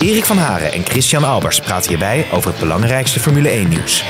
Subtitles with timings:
[0.00, 4.04] Erik van Haren en Christian Albers praten hierbij over het belangrijkste Formule 1-nieuws.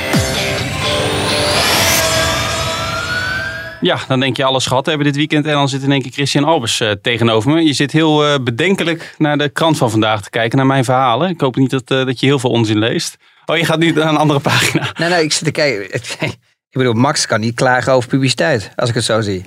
[3.80, 5.46] Ja, dan denk je alles gehad hebben dit weekend.
[5.46, 7.62] En dan zit in één keer Christian Albers uh, tegenover me.
[7.62, 11.28] Je zit heel uh, bedenkelijk naar de krant van vandaag te kijken, naar mijn verhalen.
[11.28, 13.16] Ik hoop niet dat, uh, dat je heel veel onzin leest.
[13.46, 14.92] Oh, je gaat nu naar een andere pagina.
[14.98, 16.00] Nee, nee, ik zit te kijken.
[16.70, 19.44] Ik bedoel, Max kan niet klagen over publiciteit, als ik het zo zie.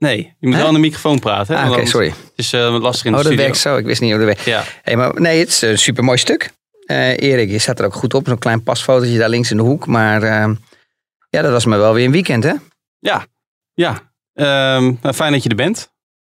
[0.00, 0.56] Nee, je moet huh?
[0.56, 1.56] wel aan de microfoon praten.
[1.56, 2.08] Ah, Oké, okay, sorry.
[2.08, 3.36] Het is lastig in de oh, studio.
[3.36, 3.76] dat werkt zo.
[3.76, 4.44] Ik wist niet hoe dat werkt.
[4.44, 4.64] Ja.
[4.82, 6.50] Hey, maar nee, het is een supermooi stuk.
[6.86, 8.26] Erik, je staat er ook goed op.
[8.26, 9.86] Zo'n klein pasfotootje daar links in de hoek.
[9.86, 10.22] Maar
[11.30, 12.54] ja, dat was maar wel weer een weekend, hè?
[12.98, 13.26] Ja,
[13.74, 14.12] ja.
[14.76, 15.90] Um, fijn dat je er bent.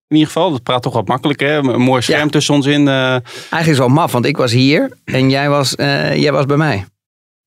[0.09, 1.57] In ieder geval, dat praat toch wat makkelijk, hè?
[1.57, 2.31] Een mooi scherm ja.
[2.31, 2.87] tussen ons in.
[2.87, 3.11] Uh...
[3.13, 6.57] Eigenlijk is wel maf, want ik was hier en jij was, uh, jij was bij
[6.57, 6.87] mij.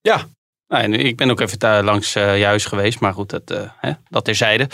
[0.02, 0.26] Ja,
[0.68, 4.26] nou, en ik ben ook even langs uh, huis geweest, maar goed, dat, hè, dat
[4.26, 4.68] terzijde.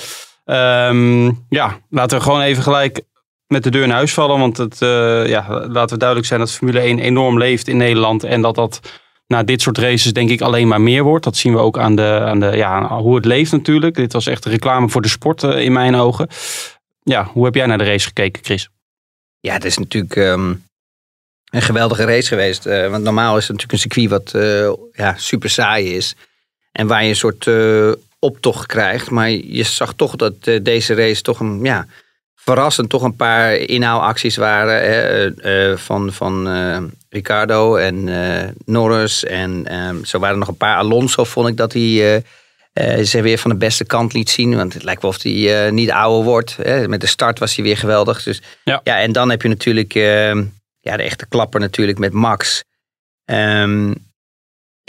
[0.50, 3.02] Um, ja, laten we gewoon even gelijk
[3.48, 4.40] met de deur in huis vallen.
[4.40, 4.78] Want het,
[5.30, 8.24] ja, laten we duidelijk zijn dat Formule 1 enorm leeft in Nederland.
[8.24, 8.80] En dat dat
[9.30, 11.24] na dit soort races denk ik alleen maar meer wordt.
[11.24, 13.96] Dat zien we ook aan, de, aan de, ja, hoe het leeft natuurlijk.
[13.96, 16.28] Dit was echt reclame voor de sport uh, in mijn ogen.
[17.04, 18.70] Ja, hoe heb jij naar de race gekeken, Chris?
[19.40, 20.64] Ja, het is natuurlijk um,
[21.46, 22.66] een geweldige race geweest.
[22.66, 24.32] Uh, want normaal is het natuurlijk een circuit wat
[24.92, 26.16] ja, super saai is.
[26.72, 27.46] En waar je een soort
[28.20, 29.10] optocht krijgt.
[29.10, 31.60] Maar je zag toch dat deze race toch een...
[31.64, 31.88] Ja,
[32.36, 36.78] verrassend toch een paar inhaalacties waren hè, uh, van, van uh,
[37.10, 38.04] Ricardo en
[38.66, 39.24] Norris.
[39.24, 40.78] En um, zo waren er nog een paar.
[40.78, 42.24] Alonso vond ik dat hij
[43.02, 44.56] zich weer van de beste kant liet zien.
[44.56, 46.58] Want het lijkt wel of hij niet ouder wordt.
[46.62, 46.88] Hè.
[46.88, 48.24] Met de start was hij weer geweldig.
[48.24, 48.82] Dus, ja.
[48.84, 50.44] ja en dan heb je natuurlijk ehm,
[50.80, 52.64] ja, de echte klapper natuurlijk met Max.
[53.26, 54.09] Um,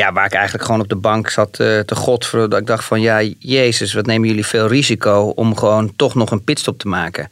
[0.00, 2.50] ja, waar ik eigenlijk gewoon op de bank zat te godveren.
[2.50, 6.30] Dat ik dacht van ja, jezus, wat nemen jullie veel risico om gewoon toch nog
[6.30, 7.30] een pitstop te maken.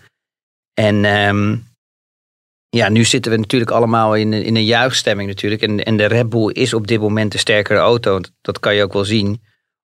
[0.74, 1.68] En um,
[2.68, 5.62] ja, nu zitten we natuurlijk allemaal in, in een juichstemming natuurlijk.
[5.62, 8.20] En, en de Red Bull is op dit moment de sterkere auto.
[8.40, 9.40] Dat kan je ook wel zien.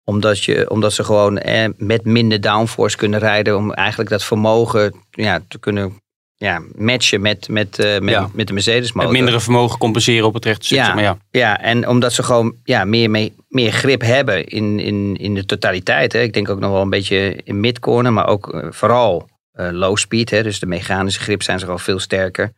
[0.04, 3.56] Omdat, je, omdat ze gewoon eh, met minder downforce kunnen rijden.
[3.56, 6.00] Om eigenlijk dat vermogen ja, te kunnen
[6.40, 8.30] ja, matchen met, met, uh, met, ja.
[8.32, 9.08] met de Mercedes motor.
[9.08, 10.78] Het mindere vermogen compenseren op het rechte stuk.
[10.78, 11.18] Ja, maar ja.
[11.30, 15.46] ja, en omdat ze gewoon ja, meer, meer, meer grip hebben in, in, in de
[15.46, 16.12] totaliteit.
[16.12, 16.20] Hè.
[16.20, 19.96] Ik denk ook nog wel een beetje in midcorner, maar ook uh, vooral uh, low
[19.96, 20.30] speed.
[20.30, 22.52] Hè, dus de mechanische grip zijn ze al veel sterker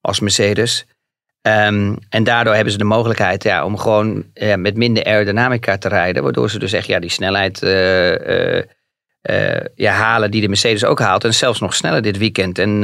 [0.00, 0.86] als Mercedes.
[1.42, 4.24] Um, en daardoor hebben ze de mogelijkheid ja, om gewoon
[4.56, 6.22] met minder aerodynamica te rijden.
[6.22, 7.58] Waardoor ze dus echt ja, die snelheid
[9.74, 11.24] ja, halen die de Mercedes ook haalt.
[11.24, 12.58] En zelfs nog sneller dit weekend.
[12.58, 12.82] En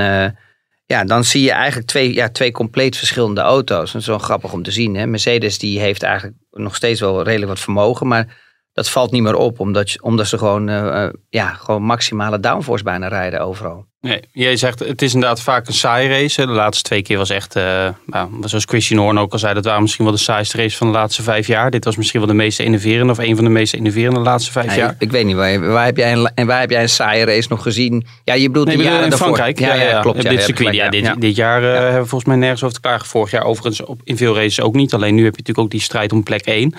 [0.89, 3.93] ja, dan zie je eigenlijk twee, ja, twee compleet verschillende auto's.
[3.93, 4.95] Dat is wel grappig om te zien.
[4.95, 5.07] Hè?
[5.07, 8.07] Mercedes die heeft eigenlijk nog steeds wel redelijk wat vermogen.
[8.07, 8.37] Maar
[8.73, 13.09] dat valt niet meer op, omdat, omdat ze gewoon, uh, ja, gewoon maximale downforce bijna
[13.09, 13.88] rijden overal.
[14.01, 16.47] Nee, jij zegt het is inderdaad vaak een saai race.
[16.47, 19.65] De laatste twee keer was echt, uh, nou, zoals Christian Horn ook al zei, dat
[19.65, 21.71] waren misschien wel de saaiste race van de laatste vijf jaar.
[21.71, 24.53] Dit was misschien wel de meest innoverende of een van de meest innoverende de laatste
[24.53, 24.91] vijf nee, jaar.
[24.91, 27.49] Ik, ik, weet niet, waar, waar, heb jij een, waar heb jij een saaie race
[27.49, 28.07] nog gezien?
[28.25, 29.27] Ja, je bedoelt nee, de jaren in daarvoor.
[29.27, 29.59] Frankrijk.
[29.59, 30.23] Ja, ja, ja, klopt.
[30.23, 33.07] dit circuit, ja, dit, dit, jaar uh, hebben we volgens mij nergens over te klagen.
[33.07, 34.95] Vorig jaar overigens op, in veel races ook niet.
[34.95, 36.75] Alleen nu heb je natuurlijk ook die strijd om plek 1.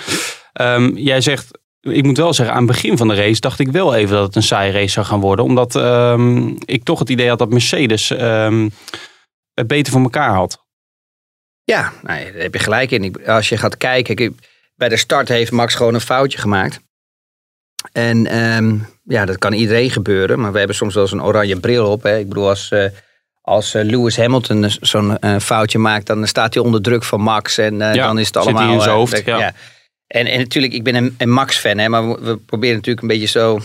[0.61, 3.71] Um, jij zegt ik moet wel zeggen, aan het begin van de race dacht ik
[3.71, 5.45] wel even dat het een saaie race zou gaan worden.
[5.45, 8.71] Omdat um, ik toch het idee had dat Mercedes um,
[9.53, 10.67] het beter voor elkaar had.
[11.63, 13.25] Ja, nou, daar heb je gelijk in.
[13.25, 14.37] Als je gaat kijken,
[14.75, 16.79] bij de start heeft Max gewoon een foutje gemaakt.
[17.91, 20.39] En um, ja, dat kan iedereen gebeuren.
[20.39, 22.03] Maar we hebben soms wel eens een oranje bril op.
[22.03, 22.17] Hè.
[22.17, 22.85] Ik bedoel, als, uh,
[23.41, 27.57] als Lewis Hamilton zo'n uh, foutje maakt, dan staat hij onder druk van Max.
[27.57, 28.73] En uh, ja, dan is het allemaal...
[28.73, 29.37] In zijn hoofd, ja.
[29.37, 29.53] ja.
[30.09, 33.07] En, en natuurlijk, ik ben een, een Max-fan, hè, maar we, we proberen natuurlijk een
[33.07, 33.59] beetje zo.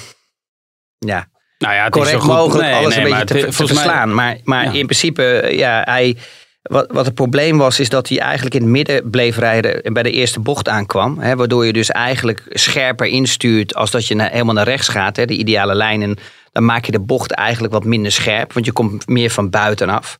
[0.98, 2.36] Ja, nou ja, het correct is zo goed.
[2.38, 4.14] mogelijk nee, alles nee, een beetje te, het, te verslaan.
[4.14, 4.78] Mij, maar maar Ja.
[4.78, 6.16] in principe, ja, hij.
[6.62, 9.92] Wat, wat het probleem was, is dat hij eigenlijk in het midden bleef rijden en
[9.92, 11.18] bij de eerste bocht aankwam.
[11.18, 15.16] Hè, waardoor je dus eigenlijk scherper instuurt als dat je naar, helemaal naar rechts gaat,
[15.16, 16.02] hè, de ideale lijn.
[16.02, 16.16] En
[16.52, 20.18] dan maak je de bocht eigenlijk wat minder scherp, want je komt meer van buitenaf.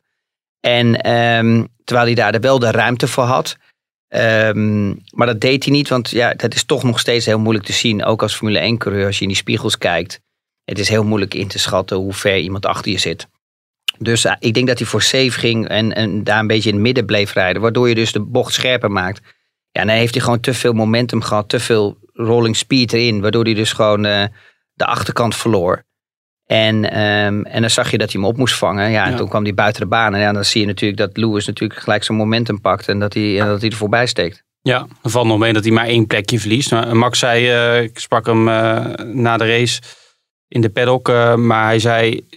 [0.59, 3.57] En ehm, terwijl hij daar wel de ruimte voor had.
[4.07, 7.65] Ehm, maar dat deed hij niet, want ja, dat is toch nog steeds heel moeilijk
[7.65, 8.03] te zien.
[8.03, 10.19] Ook als Formule 1-coureur, als je in die spiegels kijkt.
[10.63, 13.27] Het is heel moeilijk in te schatten hoe ver iemand achter je zit.
[13.97, 16.75] Dus uh, ik denk dat hij voor safe ging en, en daar een beetje in
[16.75, 17.61] het midden bleef rijden.
[17.61, 19.21] Waardoor je dus de bocht scherper maakt.
[19.71, 23.21] Ja, en dan heeft hij gewoon te veel momentum gehad, te veel rolling speed erin,
[23.21, 24.25] waardoor hij dus gewoon eh,
[24.73, 25.83] de achterkant verloor.
[26.45, 28.91] En, ehm, en dan zag je dat hij hem op moest vangen.
[28.91, 29.17] Ja, en Ja.
[29.17, 30.13] toen kwam hij buiten de baan.
[30.13, 33.13] En ja, dan zie je natuurlijk dat Lewis natuurlijk gelijk zijn momentum pakt en dat
[33.13, 34.43] hij, en dat hij er voorbij steekt.
[34.61, 36.71] Ja, er valt nog mee dat hij maar één plekje verliest.
[36.71, 39.81] Maar Max zei, eh, ik sprak hem eh, na de race
[40.47, 42.27] in de paddock, eh, maar hij zei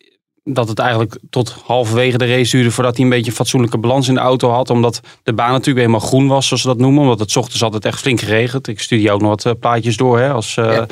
[0.55, 4.09] dat het eigenlijk tot halverwege de race duurde voordat hij een beetje een fatsoenlijke balans
[4.09, 4.71] in de auto had.
[4.71, 7.03] Omdat de baan natuurlijk helemaal groen was, zoals ze dat noemen.
[7.03, 8.69] Omdat het ochtends altijd echt flink geregend.
[8.69, 10.87] Ik stuurde jou ook nog wat eh, plaatjes door hè, als, eh, Ja.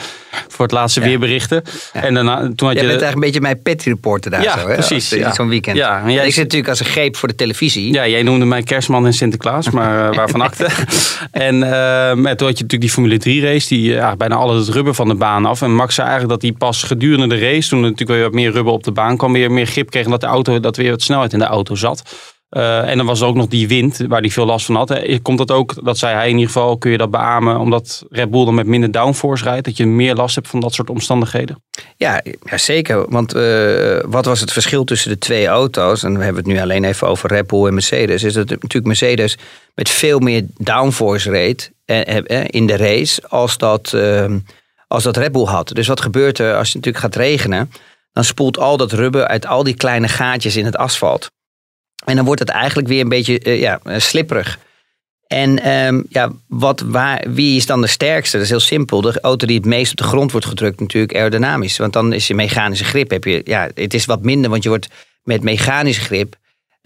[0.49, 1.06] voor het laatste Ja.
[1.06, 1.62] weerberichten.
[1.93, 2.73] En daarna, toen had Jij je...
[2.73, 4.75] bent eigenlijk een beetje mijn pet reporter daar Ja, zo, hè?
[4.75, 5.35] precies, ja.
[5.35, 5.76] Zo'n weekend.
[5.76, 7.93] ja, en jij ik zit natuurlijk als een greep voor de televisie.
[7.93, 10.67] Ja, jij noemde mij kerstman en Sinterklaas, maar uh, waarvan akte.
[11.31, 14.94] en toen had je natuurlijk die Formule 3 race, die ja, bijna al het rubber
[14.94, 15.62] van de baan af.
[15.62, 18.32] En Max zei eigenlijk dat hij pas gedurende de race, toen er natuurlijk weer wat
[18.32, 20.77] meer rubber op de baan kwam, weer meer grip kreeg en dat de auto, dat
[20.77, 22.03] weer wat snelheid in de auto zat.
[22.51, 24.89] Uh, en dan was er ook nog die wind, waar hij veel last van had.
[24.89, 25.19] Hè.
[25.19, 28.31] Komt dat ook, dat zei hij in ieder geval, kun je dat beamen, omdat Red
[28.31, 31.63] Bull dan met minder downforce rijdt, dat je meer last hebt van dat soort omstandigheden?
[31.97, 33.11] Ja, ja zeker.
[33.11, 36.03] Want uh, wat was het verschil tussen de twee auto's?
[36.03, 38.23] En we hebben het nu alleen even over Red Bull en Mercedes.
[38.23, 39.39] Is dat natuurlijk Mercedes
[39.75, 44.35] met veel meer downforce reed eh, eh, in de race als dat, uh,
[44.89, 45.69] als dat Red Bull had.
[45.69, 47.71] Dus wat gebeurt er als het natuurlijk gaat regenen?
[48.17, 51.31] Dan spoelt al dat rubber uit al die kleine gaatjes in het asfalt.
[52.05, 54.59] En dan wordt het eigenlijk weer een beetje uh, ja, slipperig.
[55.27, 58.37] En um, ja, wat, waar, wie is dan de sterkste?
[58.37, 59.01] Dat is heel simpel.
[59.01, 61.77] De auto die het meest op de grond wordt gedrukt, natuurlijk aerodynamisch.
[61.77, 63.11] Want dan is je mechanische grip.
[63.11, 64.89] Heb je, ja, het is wat minder, want je wordt
[65.23, 66.37] met mechanische grip.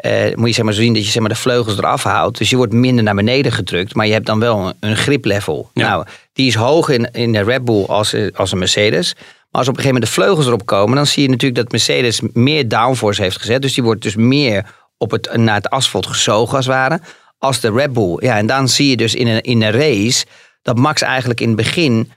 [0.06, 2.38] Uh, moet je zeg maar zien dat je zeg maar, de vleugels eraf haalt.
[2.38, 3.94] Dus je wordt minder naar beneden gedrukt.
[3.94, 5.70] Maar je hebt dan wel een, een griplevel.
[5.74, 5.88] Ja.
[5.88, 9.14] Nou, die is hoog in, in de Red Bull als, als een Mercedes.
[9.50, 11.70] Maar als op een gegeven moment de vleugels erop komen, dan zie je natuurlijk dat
[11.70, 13.62] Mercedes meer downforce heeft gezet.
[13.62, 17.00] Dus die wordt dus meer op het, naar het asfalt gezogen als het ware.
[17.38, 18.16] Als de Red Bull.
[18.18, 20.26] Ja, en dan zie je dus in een, in een race
[20.62, 22.12] dat Max eigenlijk in het begin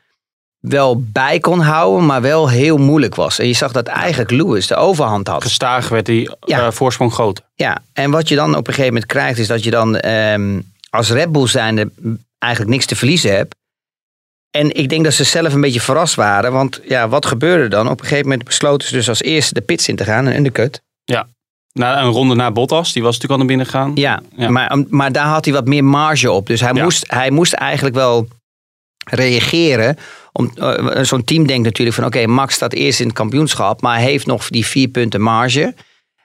[0.60, 3.40] wel bij kon houden, maar wel heel moeilijk was.
[3.40, 5.44] En je zag dat eigenlijk Lewis de overhand had.
[5.44, 6.66] Gestaag werd die ja.
[6.66, 7.44] uh, voorsprong groter.
[7.56, 10.72] Ja, en wat je dan op een gegeven moment krijgt, is dat je dan um,
[10.90, 11.92] als Red Bull zijnde
[12.40, 13.56] eigenlijk niks te verliezen hebt.
[14.58, 16.52] En ik denk dat ze zelf een beetje verrast waren.
[16.52, 17.90] Want ja, wat gebeurde dan?
[17.90, 20.36] Op een gegeven moment besloten ze dus als eerste de pits in te gaan, een
[20.36, 20.82] undercut.
[21.04, 21.28] Ja,
[21.74, 23.92] na een ronde naar Bottas, die was natuurlijk al naar binnen gegaan.
[23.96, 24.50] Ja, ja.
[24.50, 26.48] Maar, maar daar had hij wat meer marge op.
[26.48, 26.84] Dus hij, ja.
[26.84, 28.28] moest, hij moest eigenlijk wel
[29.10, 29.98] reageren.
[30.32, 33.82] Om, uh, Zo'n team denkt natuurlijk van oké, okay, Max staat eerst in het kampioenschap,
[33.82, 35.74] maar hij heeft nog die vier punten marge.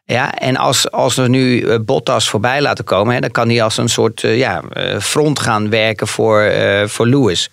[0.04, 3.62] Ja, en als, als we nu uh, Bottas voorbij laten komen, hè, dan kan hij
[3.62, 4.62] als een soort uh, ja,
[5.00, 6.52] front gaan werken voor,
[6.86, 7.50] voor Lewis.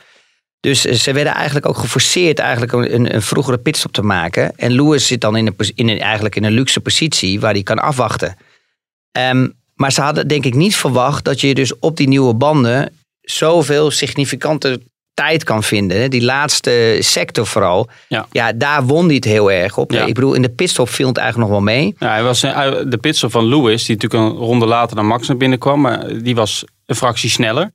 [0.65, 4.57] Dus ze werden eigenlijk ook geforceerd eigenlijk een, een vroegere pitstop te maken.
[4.57, 7.63] En Lewis zit dan in een, in een, eigenlijk in een luxe positie waar hij
[7.63, 8.37] kan afwachten.
[9.31, 12.93] Um, maar ze hadden denk ik niet verwacht dat je dus op die nieuwe banden
[13.21, 14.81] zoveel significante
[15.13, 16.09] tijd kan vinden.
[16.09, 17.89] Die laatste sector vooral.
[18.07, 19.91] Ja, ja daar won hij het heel erg op.
[19.91, 20.05] Ja.
[20.05, 21.95] Ik bedoel, in de pitstop viel het eigenlijk nog wel mee.
[21.99, 25.37] Ja, hij was de pitstop van Lewis, die natuurlijk een ronde later dan Max naar
[25.37, 25.81] binnen kwam.
[25.81, 27.71] Maar die was een fractie sneller.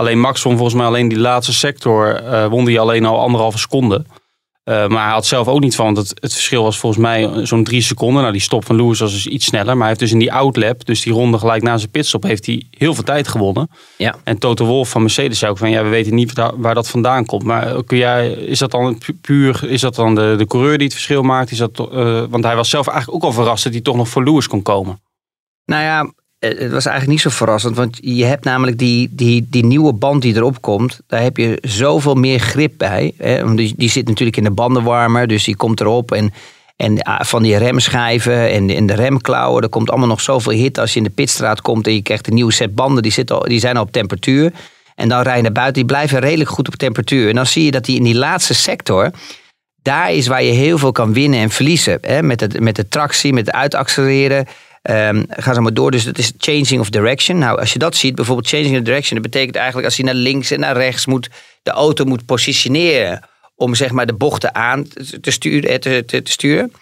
[0.00, 3.58] Alleen Max won volgens mij alleen die laatste sector, uh, won die alleen al anderhalve
[3.58, 4.04] seconde.
[4.64, 7.46] Uh, maar hij had zelf ook niet van, want het, het verschil was volgens mij
[7.46, 8.20] zo'n drie seconden.
[8.20, 9.66] Nou, die stop van Lewis was dus iets sneller.
[9.66, 12.46] Maar hij heeft dus in die outlap, dus die ronde gelijk na zijn pitstop, heeft
[12.46, 13.70] hij heel veel tijd gewonnen.
[13.96, 14.14] Ja.
[14.24, 17.24] En Toto Wolff van Mercedes zei ook van, ja, we weten niet waar dat vandaan
[17.24, 17.44] komt.
[17.44, 20.94] Maar kun jij, is dat dan puur, is dat dan de, de coureur die het
[20.94, 21.50] verschil maakt?
[21.50, 24.08] Is dat, uh, want hij was zelf eigenlijk ook al verrast dat hij toch nog
[24.08, 25.00] voor Lewis kon komen.
[25.64, 27.76] Nou ja, het was eigenlijk niet zo verrassend.
[27.76, 31.00] Want je hebt namelijk die, die, die nieuwe band die erop komt.
[31.06, 33.12] Daar heb je zoveel meer grip bij.
[33.16, 33.54] Hè?
[33.54, 35.26] Die, die zit natuurlijk in de bandenwarmer.
[35.26, 36.12] Dus die komt erop.
[36.12, 36.32] En,
[36.76, 39.62] en van die remschijven en, en de remklauwen.
[39.62, 41.86] Er komt allemaal nog zoveel hit als je in de pitstraat komt.
[41.86, 43.02] En je krijgt een nieuwe set banden.
[43.02, 44.52] Die, zitten, die zijn al op temperatuur.
[44.94, 45.74] En dan rij je naar buiten.
[45.74, 47.28] Die blijven redelijk goed op temperatuur.
[47.28, 49.10] En dan zie je dat die in die laatste sector.
[49.82, 51.98] Daar is waar je heel veel kan winnen en verliezen.
[52.00, 52.22] Hè?
[52.22, 54.46] Met, het, met de tractie, met het uitaccelereren.
[54.82, 55.90] Um, ga zo maar door.
[55.90, 57.38] Dus dat is changing of direction.
[57.38, 60.14] Nou, als je dat ziet, bijvoorbeeld changing of direction, dat betekent eigenlijk als hij naar
[60.14, 61.28] links en naar rechts moet,
[61.62, 64.86] de auto moet positioneren om zeg maar de bochten aan
[65.20, 65.80] te sturen.
[65.80, 66.72] Te, te sturen.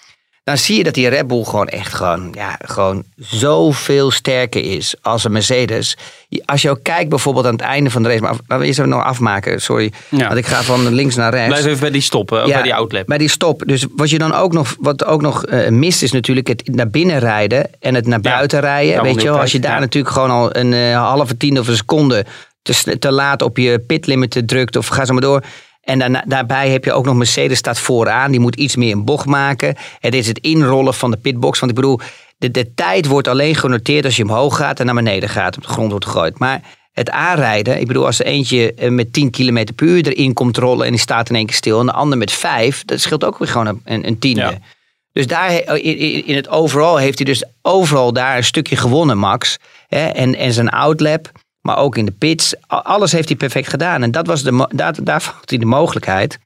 [0.48, 4.94] Dan zie je dat die Red Bull gewoon echt gewoon, ja, gewoon zoveel sterker is
[5.02, 5.96] als een Mercedes.
[6.44, 8.20] Als je ook kijkt bijvoorbeeld aan het einde van de race.
[8.20, 9.92] Maar laten we eerst even nog afmaken, sorry.
[10.08, 10.26] Ja.
[10.26, 11.48] Want ik ga van links naar rechts.
[11.48, 13.06] Blijf even bij die stoppen, ja, bij die outlap.
[13.06, 13.62] Bij die stop.
[13.66, 16.88] Dus wat je dan ook nog, wat ook nog uh, mist is natuurlijk het naar
[16.88, 18.64] binnen rijden en het naar buiten ja.
[18.64, 19.02] rijden.
[19.02, 21.76] Weet je wel, als je daar natuurlijk gewoon al een uh, halve tiende of een
[21.76, 22.24] seconde
[22.62, 25.42] te, te laat op je pitlimiter drukt of ga zo maar door.
[25.88, 28.30] En daarna, daarbij heb je ook nog Mercedes staat vooraan.
[28.30, 29.76] Die moet iets meer een bocht maken.
[30.00, 31.58] Het is het inrollen van de pitbox.
[31.58, 32.00] Want ik bedoel,
[32.36, 35.56] de, de tijd wordt alleen genoteerd als je omhoog gaat en naar beneden gaat.
[35.56, 36.38] Op de grond wordt gegooid.
[36.38, 36.60] Maar
[36.92, 37.80] het aanrijden.
[37.80, 40.92] Ik bedoel, als er eentje eh, met 10 km per uur erin komt rollen en
[40.92, 41.80] die staat in één keer stil.
[41.80, 44.40] En de ander met 5, dat scheelt ook weer gewoon een, een tiende.
[44.40, 44.58] Ja.
[45.12, 49.56] Dus daar, in, het overal heeft hij dus overal daar een stukje gewonnen, Max.
[49.88, 51.30] En, en zijn outlap,
[51.60, 52.54] maar ook in de pits.
[52.66, 54.02] Alles heeft hij perfect gedaan.
[54.02, 56.38] En dat was de, daar, daar had hij de mogelijkheid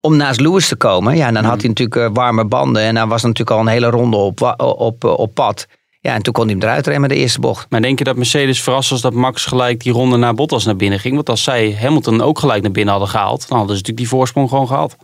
[0.00, 1.16] om naast Lewis te komen.
[1.16, 2.82] Ja, en dan had hij natuurlijk eh, warme banden.
[2.82, 5.66] En dan was natuurlijk al een hele ronde op, op, eh, op pad.
[6.00, 7.70] Ja, en toen kon hij hem eruit remmen de eerste bocht.
[7.70, 10.76] Maar denk je dat Mercedes verrast was dat Max gelijk die ronde naar Bottas naar
[10.76, 11.14] binnen ging?
[11.14, 14.08] Want als zij Hamilton ook gelijk naar binnen hadden gehaald, dan hadden ze natuurlijk die
[14.08, 14.96] voorsprong gewoon gehaald.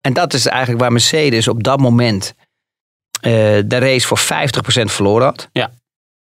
[0.00, 2.34] En dat is eigenlijk waar Mercedes op dat moment
[3.20, 3.32] eh,
[3.66, 4.22] de race voor 50%
[4.84, 5.48] verloren had.
[5.52, 5.70] Ja.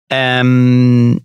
[0.09, 1.15] Ehm,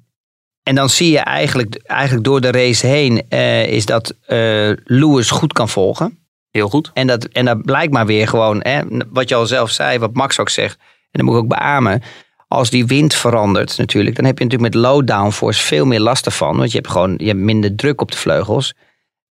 [0.63, 5.31] en dan zie je eigenlijk, eigenlijk door de race heen eh, is dat eh, Lewis
[5.31, 6.19] goed kan volgen.
[6.51, 6.91] Heel goed.
[6.95, 10.15] En dat, en dat blijkt maar weer gewoon, hè, wat je al zelf zei, wat
[10.15, 10.77] Max ook zegt.
[10.81, 12.03] En dat moet ik ook beamen.
[12.49, 16.27] Als die wind verandert natuurlijk, dan heb je natuurlijk met low downforce veel meer last
[16.27, 16.57] ervan.
[16.57, 18.75] Want je hebt gewoon je hebt minder druk op de vleugels.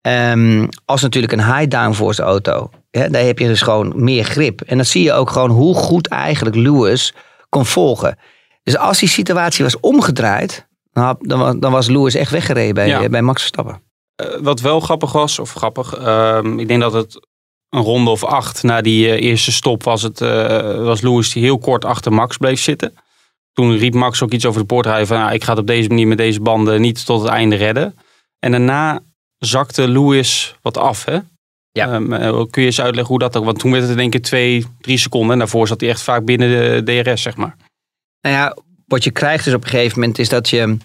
[0.02, 2.70] Ehm, als natuurlijk een high downforce auto.
[2.92, 4.62] Hè, daar heb je dus gewoon meer grip.
[4.62, 7.14] En dan zie je ook gewoon hoe goed eigenlijk Lewis
[7.50, 8.18] kon volgen.
[8.63, 12.74] Dus als die situatie was omgedraaid, dan, had- dan, was, dan was Lewis echt weggereden
[12.74, 13.10] bij, Ja.
[13.10, 13.82] bij Max Verstappen.
[14.15, 17.27] Eh, wat wel grappig was, of grappig, ehm, ik denk dat het
[17.70, 21.43] een ronde of acht na die eh, eerste stop was, het, eh, was Lewis die
[21.43, 22.93] heel kort achter Max bleef zitten.
[23.53, 25.88] Toen riep Max ook iets over de poortrij van nou, ik ga het op deze
[25.89, 27.96] manier met deze banden niet tot het einde redden.
[28.39, 29.00] En daarna
[29.38, 31.05] zakte Lewis wat af.
[31.05, 31.17] Hè?
[31.72, 31.93] Ja.
[31.93, 33.46] Ehm, eh, kun je eens uitleggen hoe dat ook?
[33.46, 35.32] Want toen werd het in één keer twee, drie seconden.
[35.32, 37.55] En daarvoor zat hij echt vaak binnen de DRS, zeg maar.
[38.24, 40.77] Nou ja, wat je krijgt dus op een gegeven moment is dat je...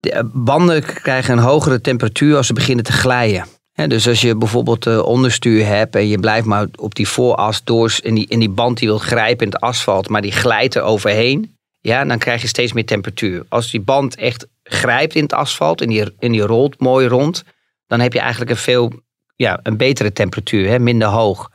[0.00, 3.46] De eh, banden krijgen een hogere temperatuur als ze beginnen te glijden.
[3.86, 7.98] Dus als je bijvoorbeeld eh, onderstuur hebt en je blijft maar op die vooras door...
[8.02, 10.82] En die, en die band die wil grijpen in het asfalt, maar die glijdt er
[10.82, 11.56] overheen...
[11.80, 13.44] Ja, dan krijg je steeds meer temperatuur.
[13.48, 17.44] Als die band echt grijpt in het asfalt en die, en die rolt mooi rond...
[17.86, 18.92] dan heb je eigenlijk een veel
[19.36, 21.50] ja, een betere temperatuur, hè, minder hoog.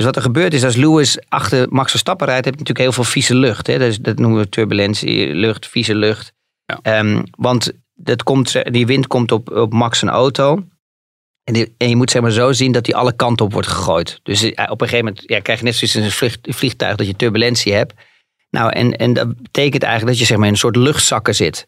[0.00, 3.04] Dus wat er gebeurt is, als Lewis achter Max Verstappen rijdt, heb je natuurlijk heel
[3.04, 3.66] veel vieze lucht.
[3.66, 3.78] Hè?
[3.78, 6.32] Dus dat noemen we turbulentie, lucht, vieze lucht.
[6.66, 6.78] Ja.
[6.82, 10.64] Ehm, want dat komt, die wind komt op, op Max zijn auto.
[11.44, 13.68] En, die- en je moet zeg maar zo zien dat die alle kanten op wordt
[13.68, 14.20] gegooid.
[14.22, 16.96] Dus eh, op een gegeven moment ja, krijg je net zoals in een vlieg- vliegtuig
[16.96, 17.94] dat je turbulentie hebt.
[18.50, 21.66] Nou, en, en dat betekent eigenlijk dat je zeg maar in een soort luchtzakken zit.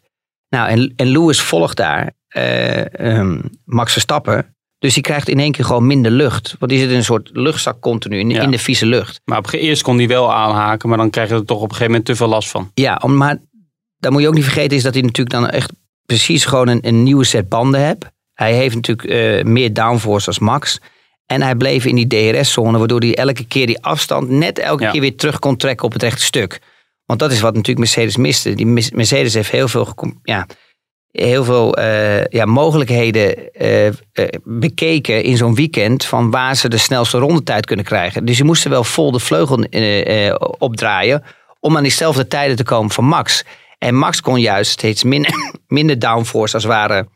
[0.49, 4.52] Nou, en, en Lewis volgt daar eh, ehm, Max Verstappen.
[4.83, 6.55] Dus die krijgt in één keer gewoon minder lucht.
[6.59, 8.41] Want die zit in een soort luchtzak continu in, Ja.
[8.41, 9.21] in de vieze lucht.
[9.25, 11.69] Maar op, eerst kon hij wel aanhaken, maar dan krijg je er toch op een
[11.69, 12.71] gegeven moment te veel last van.
[12.73, 13.37] Ja, maar
[13.97, 15.71] dan moet je ook niet vergeten is dat hij natuurlijk dan echt
[16.05, 18.05] precies gewoon een, een nieuwe set banden hebt.
[18.33, 20.79] Hij heeft natuurlijk eh, meer downforce als Max.
[21.25, 24.91] En hij bleef in die DRS-zone, waardoor hij elke keer die afstand net elke Ja.
[24.91, 26.61] keer weer terug kon trekken op het rechte stuk.
[27.05, 28.53] Want dat is wat natuurlijk Mercedes miste.
[28.53, 30.47] Die Mercedes heeft heel veel, ja,
[31.13, 33.93] heel veel eh, ja, mogelijkheden eh, eh,
[34.43, 38.25] bekeken in zo'n weekend van waar ze de snelste rondetijd kunnen krijgen.
[38.25, 39.65] Dus je moest er wel vol de vleugel
[40.57, 41.23] opdraaien
[41.59, 43.43] om aan diezelfde tijden te komen van Max.
[43.77, 45.31] En Max kon juist steeds minder,
[45.67, 47.07] minder downforce als het ware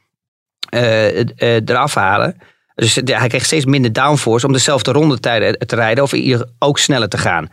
[1.66, 2.38] eraf halen.
[2.76, 6.14] Dus hij kreeg steeds minder downforce om dezelfde rondetijden te rijden of
[6.60, 7.50] ook sneller te gaan.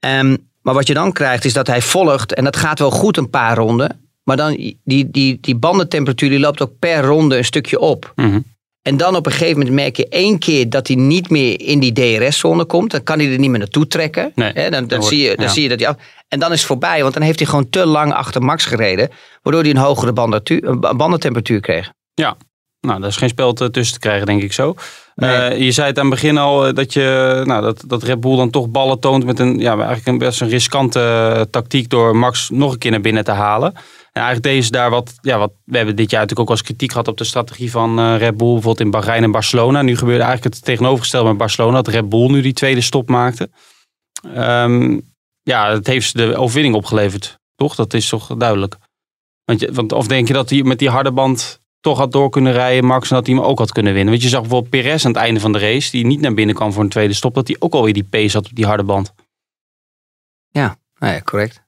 [0.00, 3.16] Ehm, maar wat je dan krijgt is dat hij volgt en dat gaat wel goed
[3.16, 4.09] een paar ronden.
[4.30, 8.12] Maar dan die, die, die bandentemperatuur die loopt ook per ronde een stukje op.
[8.14, 8.40] Mhm.
[8.82, 11.78] En dan op een gegeven moment merk je één keer dat hij niet meer in
[11.78, 12.90] die DRS-zone komt.
[12.90, 14.32] Dan kan hij er niet meer naartoe trekken.
[14.34, 15.52] Nee, dan dan, zie, je, dan ja.
[15.52, 15.96] zie je dat hij af.
[16.28, 19.10] En dan is het voorbij, want dan heeft hij gewoon te lang achter Max gereden.
[19.42, 21.92] Waardoor hij een hogere eh, bandentemperatuur kreeg.
[22.80, 24.74] Nou, daar is geen spel te- tussen te krijgen, denk ik zo.
[25.14, 25.36] Nee.
[25.36, 28.20] Eh, je zei het aan het begin al eh, dat, je, nou, dat, dat Red
[28.20, 31.90] Bull dan toch ballen toont met een, ja, eigenlijk een best een riskante eh, tactiek
[31.90, 33.74] door Max nog een keer naar binnen te halen.
[34.12, 36.90] En eigenlijk deze daar wat, ja, wat, we hebben dit jaar natuurlijk ook als kritiek
[36.90, 39.82] gehad op de strategie van eh, Red Bull, bijvoorbeeld in Bahrein en Barcelona.
[39.82, 43.50] Nu gebeurde eigenlijk het tegenovergestelde met Barcelona, dat Red Bull nu die tweede stop maakte.
[44.34, 45.00] Ehm,
[45.42, 47.74] ja, het heeft de overwinning opgeleverd, toch?
[47.74, 48.76] Dat is toch duidelijk.
[49.44, 52.30] Want, je, want of denk je dat hij met die harde band toch had door
[52.30, 54.10] kunnen rijden, Max, en dat hij hem ook had kunnen winnen?
[54.10, 56.54] Want je zag bijvoorbeeld Perez aan het einde van de race, die niet naar binnen
[56.54, 58.84] kwam voor een tweede stop, dat hij ook alweer die pace had op die harde
[58.84, 59.12] band.
[60.98, 61.62] Nou ja, correct.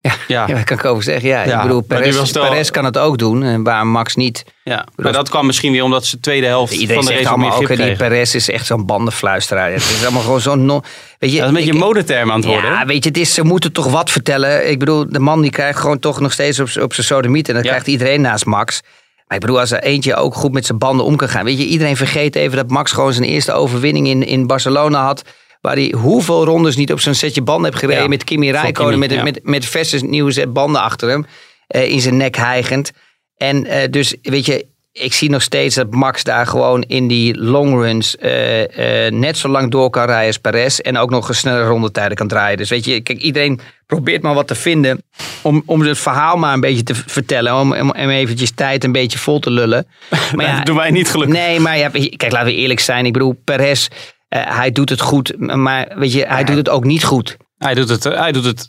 [0.00, 1.28] Ja, Ja, daar kan ik over zeggen.
[1.28, 3.42] Ja, Ja, ik bedoel, Perez, wel- Perez kan het ook doen.
[3.42, 4.44] En waar Max niet.
[4.64, 4.86] ja.
[4.96, 7.54] maar dat kwam misschien weer omdat ze de tweede helft Iedereen van de race allemaal
[7.54, 7.96] ook, die.
[7.96, 9.70] Perez is echt zo'n bandenfluisteraar.
[9.72, 10.64] Het is allemaal gewoon zo'n...
[10.64, 10.80] no-
[11.18, 12.70] Weet je, Dat is een beetje een modeterm aan het worden.
[12.70, 14.70] Ja, weet je, het is, ze moeten toch wat vertellen.
[14.70, 17.48] Ik bedoel, de man die krijgt gewoon toch nog steeds op, op zijn sodemiet.
[17.48, 17.68] En dat Ja.
[17.70, 18.80] krijgt iedereen naast Max.
[19.26, 21.44] Maar ik bedoel, als er eentje ook goed met zijn banden om kan gaan.
[21.44, 25.22] Weet je, iedereen vergeet even dat Max gewoon zijn eerste overwinning in, in Barcelona had.
[25.60, 28.02] Waar hij hoeveel rondes niet op zijn setje banden heeft gereden.
[28.02, 28.98] Ja, met Kimi Räikkönen.
[28.98, 29.22] Met, ja.
[29.22, 31.26] met, met verse nieuwe set banden achter hem.
[31.66, 32.90] eh, in zijn nek hijgend.
[33.36, 37.36] En eh, dus, weet je, ik zie nog steeds dat Max daar gewoon in die
[37.40, 40.78] longruns eh eh net zo lang door kan rijden als Perez.
[40.78, 42.56] En ook nog een snelle rondetijden kan draaien.
[42.56, 45.02] Dus weet je, kijk, iedereen probeert maar wat te vinden
[45.42, 47.54] om, om het verhaal maar een beetje te vertellen.
[47.54, 49.86] Om, om, om eventjes tijd een beetje vol te lullen.
[50.36, 51.36] Maar dat doen wij niet gelukkig.
[51.36, 53.06] Nee, maar ja, kijk, laten we eerlijk zijn.
[53.06, 53.88] Ik bedoel, Perez,
[54.28, 55.34] hij doet het goed.
[55.38, 57.36] Maar weet je, hij doet het ook niet goed.
[57.58, 58.68] Hij doet het, hij doet het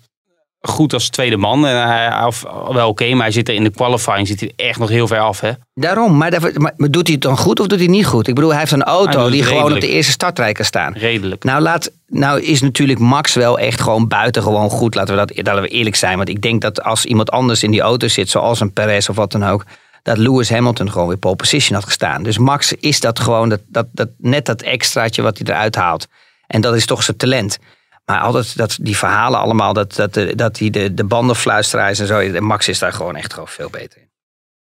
[0.61, 1.67] goed als tweede man.
[1.67, 4.79] En hij, of, wel oké, maar hij zit er in de qualifying zit hij echt
[4.79, 5.39] nog heel ver af.
[5.39, 5.51] Hè?
[5.73, 8.05] Daarom, maar, daarvoor- maar, maar doet hij het dan goed of doet hij het niet
[8.05, 8.27] goed?
[8.27, 10.93] Ik bedoel, hij heeft een auto die gewoon op de eerste startrij kan staan.
[10.93, 11.43] Redelijk.
[11.43, 14.95] Nou, laat, nou is natuurlijk Max wel echt gewoon buitengewoon goed.
[14.95, 16.17] Laten we, dat, laten we eerlijk zijn.
[16.17, 19.15] Want ik denk dat als iemand anders in die auto zit, zoals een Perez of
[19.15, 19.65] wat dan ook,
[20.03, 22.23] dat Lewis Hamilton gewoon weer pole position had gestaan.
[22.23, 26.07] Dus Max is dat gewoon, dat, dat, dat, net dat extraatje wat hij eruit haalt.
[26.47, 27.59] En dat is toch zijn talent.
[28.05, 32.07] Maar altijd dat, die verhalen allemaal, dat, dat, dat hij de, de bandenfluisteraar is en
[32.07, 32.19] zo.
[32.19, 34.09] en Max is daar gewoon echt gewoon veel beter in.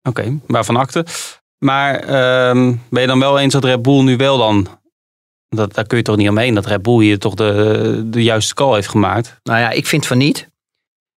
[0.09, 1.05] Oké, waarvan akte.
[1.57, 4.67] Maar ehm, ben je dan wel eens dat Red Bull nu wel dan...
[5.49, 8.53] Dat, daar kun je toch niet omheen, dat Red Bull hier toch de, de juiste
[8.53, 9.39] call heeft gemaakt.
[9.43, 10.49] Nou ja, ik vind van niet.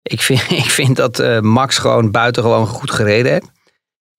[0.03, 3.51] Ik vind, ik vind dat eh, Max gewoon buitengewoon goed gereden heeft.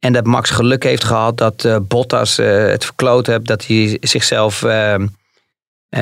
[0.01, 3.45] En dat Max geluk heeft gehad dat eh, Bottas eh, het verkloot heeft.
[3.45, 4.95] Dat hij zichzelf eh,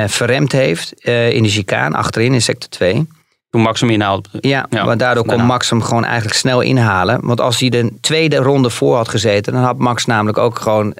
[0.05, 3.07] verremd heeft in de chicane achterin in sector 2.
[3.49, 4.29] Toen Max hem inhaalde.
[4.31, 5.51] Ja, Ja, maar daardoor kon daarna.
[5.51, 7.25] Max hem gewoon eigenlijk snel inhalen.
[7.25, 10.93] Want als hij de tweede ronde voor had gezeten, dan had Max namelijk ook gewoon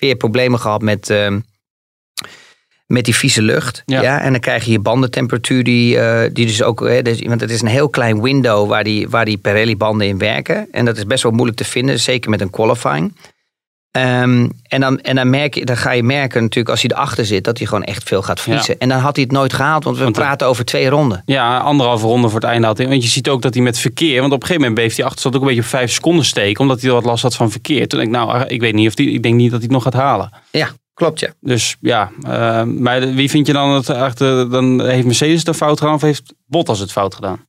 [0.00, 1.36] weer problemen gehad met, eh,
[2.90, 3.82] met die vieze lucht.
[3.86, 4.02] Ja.
[4.02, 4.20] Ja.
[4.20, 6.86] en dan krijg je je bandentemperatuur, die, eh, die dus ook.
[6.86, 10.18] eh, dus, want het is een heel klein window waar die, waar die Pirelli-banden in
[10.18, 10.68] werken.
[10.72, 13.16] En dat is best wel moeilijk te vinden, zeker met een qualifying.
[13.90, 17.26] Ehm, en dan, en dan, merk je, dan ga je merken natuurlijk als hij erachter
[17.26, 18.78] zit dat hij gewoon echt veel gaat verliezen.
[18.78, 21.22] En dan had hij het nooit gehaald, want we Want, praten over twee ronden.
[21.26, 22.88] Ja, anderhalve ronde voor het einde had hij.
[22.88, 24.20] Want je ziet ook dat hij met verkeer...
[24.20, 26.60] Want op een gegeven moment bleef die achterstand ook een beetje op vijf seconden steken.
[26.60, 27.88] Omdat hij wat last had van verkeer.
[27.88, 29.72] Toen denk ik, nou, ik weet niet of die, ik denk niet dat hij het
[29.72, 30.32] nog gaat halen.
[30.50, 30.68] Ja,
[31.00, 31.32] klopt ja.
[31.40, 34.50] Dus ja, eh, maar wie vind je dan het achter?
[34.50, 37.46] Dan heeft Mercedes het fout gedaan of heeft Bottas het fout gedaan?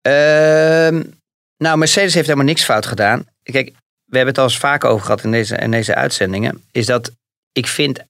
[0.00, 1.02] Ehm,
[1.56, 3.26] nou, Mercedes heeft helemaal niks fout gedaan.
[3.42, 3.72] Kijk,
[4.04, 6.64] we hebben het al eens vaak over gehad in deze, in deze uitzendingen.
[6.72, 7.12] Is dat
[7.52, 8.00] ik vind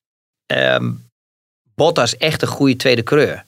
[0.47, 0.93] ehm,
[1.75, 3.45] Bottas echt een goede tweede coureur.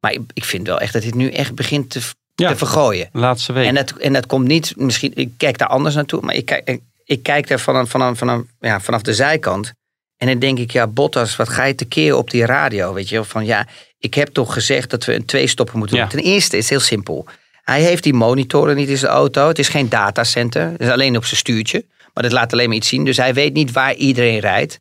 [0.00, 2.00] Maar ik, ik vind wel echt dat hij nu echt begint te,
[2.34, 2.48] Ja.
[2.48, 3.08] te vergooien.
[3.12, 3.66] Laatste week.
[3.66, 6.68] En dat, en dat komt niet, misschien, ik kijk daar anders naartoe, maar ik kijk,
[6.68, 9.72] ik, ik kijk daar vanaf, vanaf, vanaf, ja, vanaf de zijkant.
[10.18, 12.92] En dan denk ik, ja, Bottas, wat ga je tekeer op die radio?
[12.92, 13.24] Weet je, wel?
[13.24, 13.66] van ja,
[13.98, 16.04] ik heb toch gezegd dat we een twee-stopper moeten doen.
[16.04, 16.10] Ja.
[16.10, 17.26] Ten eerste is het heel simpel.
[17.62, 19.48] Hij heeft die monitoren niet in zijn auto.
[19.48, 20.70] Het is geen datacenter.
[20.70, 21.84] Het is alleen op zijn stuurtje.
[22.14, 23.04] Maar dat laat alleen maar iets zien.
[23.04, 24.78] Dus hij weet niet waar iedereen rijdt.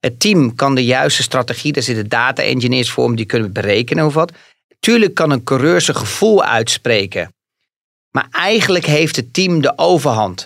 [0.00, 4.06] Het team kan de juiste strategie, daar zitten data engineers voor, om die kunnen berekenen
[4.06, 4.32] of wat.
[4.80, 7.34] Tuurlijk kan een coureur zijn gevoel uitspreken.
[8.10, 10.40] Maar eigenlijk heeft het team de overhand.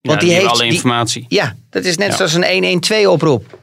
[0.00, 1.24] ja, Want die, hebben heeft alle die- informatie.
[1.28, 2.16] ja, dat is net Ja.
[2.16, 3.57] zoals een 112 oproep.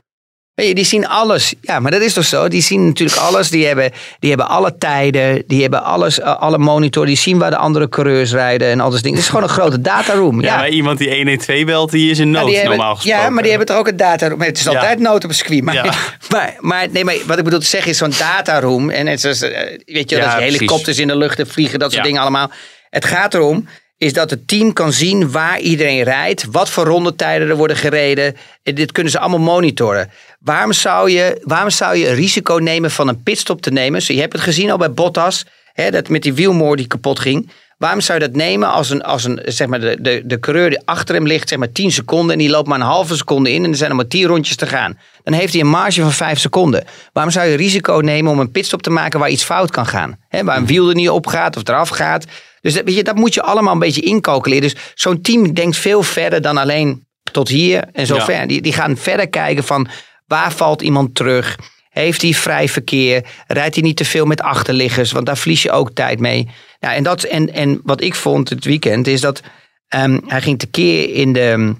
[0.56, 1.54] Die zien alles.
[1.62, 2.48] Ja, maar dat is toch zo?
[2.48, 3.50] Die zien natuurlijk alles.
[3.50, 5.44] Die hebben, die hebben alle tijden.
[5.48, 7.06] Die hebben alles, eh, alle monitor.
[7.06, 9.16] Die zien waar de andere coureurs rijden en al dat dingen.
[9.18, 10.42] Het is gewoon een grote dataroom.
[10.42, 13.22] Ja, Ja, maar iemand die 112 belt, die is in Ja, nood hebben, normaal gesproken.
[13.22, 14.42] ja, maar die hebben toch ook een dataroom.
[14.42, 14.70] Het is Ja.
[14.72, 15.64] altijd nood op een circuit.
[15.64, 15.84] Maar, Ja.
[16.32, 18.90] maar, maar, nee, maar wat ik bedoel te zeggen is zo'n dataroom.
[18.90, 21.92] En het is, eh, weet je, Ja, dat helikopters in de lucht en vliegen, dat
[21.92, 22.08] soort Ja.
[22.08, 22.52] dingen allemaal.
[22.90, 27.50] Het gaat erom is dat het team kan zien waar iedereen rijdt, wat voor rondetijden
[27.50, 28.36] er worden gereden.
[28.64, 30.10] En dit kunnen ze allemaal monitoren.
[30.40, 34.02] Waarom zou je, waarom zou je een risico nemen van een pitstop te nemen?
[34.02, 37.20] Zo, je hebt het gezien al bij Bottas, hè, dat met die wielmoor die kapot
[37.20, 37.52] ging.
[37.78, 40.70] Waarom zou je dat nemen als, een, als een, zeg maar de, de, de coureur
[40.70, 43.52] die achter hem ligt, zeg maar 10 seconden en die loopt maar een halve seconde
[43.52, 44.98] in en er zijn nog maar 10 rondjes te gaan.
[45.24, 46.84] Dan heeft hij een marge van 5 seconden.
[47.14, 50.18] Waarom zou je risico nemen om een pitstop te maken waar iets fout kan gaan?
[50.30, 52.26] Waar een wiel er niet op gaat of eraf gaat.
[52.66, 54.62] Dus dat, weet je, dat moet je allemaal een beetje incalculeren.
[54.62, 58.26] Dus zo'n team denkt veel verder dan alleen tot hier en zo Ja.
[58.26, 58.48] ver.
[58.48, 59.88] Die, die gaan verder kijken van
[60.26, 61.58] waar valt iemand terug?
[61.90, 63.26] Heeft hij vrij verkeer?
[63.48, 65.12] Rijdt hij niet te veel met achterliggers?
[65.12, 66.50] Want daar verlies je ook tijd mee.
[66.80, 69.42] Ja, en, dat, en, en wat ik vond het weekend is dat
[69.88, 71.76] ehm, hij ging tekeer in de,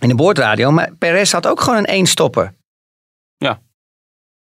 [0.00, 0.70] in de boordradio.
[0.70, 2.54] Maar Perez had ook gewoon een één stopper.
[3.36, 3.60] Ja.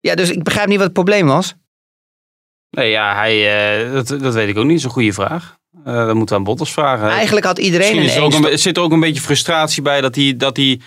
[0.00, 1.54] Ja, dus ik begrijp niet wat het probleem was.
[2.70, 3.34] Nee, ja, hij,
[3.84, 4.68] eh, dat, dat weet ik ook niet.
[4.68, 5.60] Dat is een goede vraag.
[5.84, 7.08] Eh dat moeten we aan Bottas vragen.
[7.08, 10.14] Eigenlijk had iedereen een er, ook een, zit er ook een beetje frustratie bij dat
[10.14, 10.80] hij, dat hij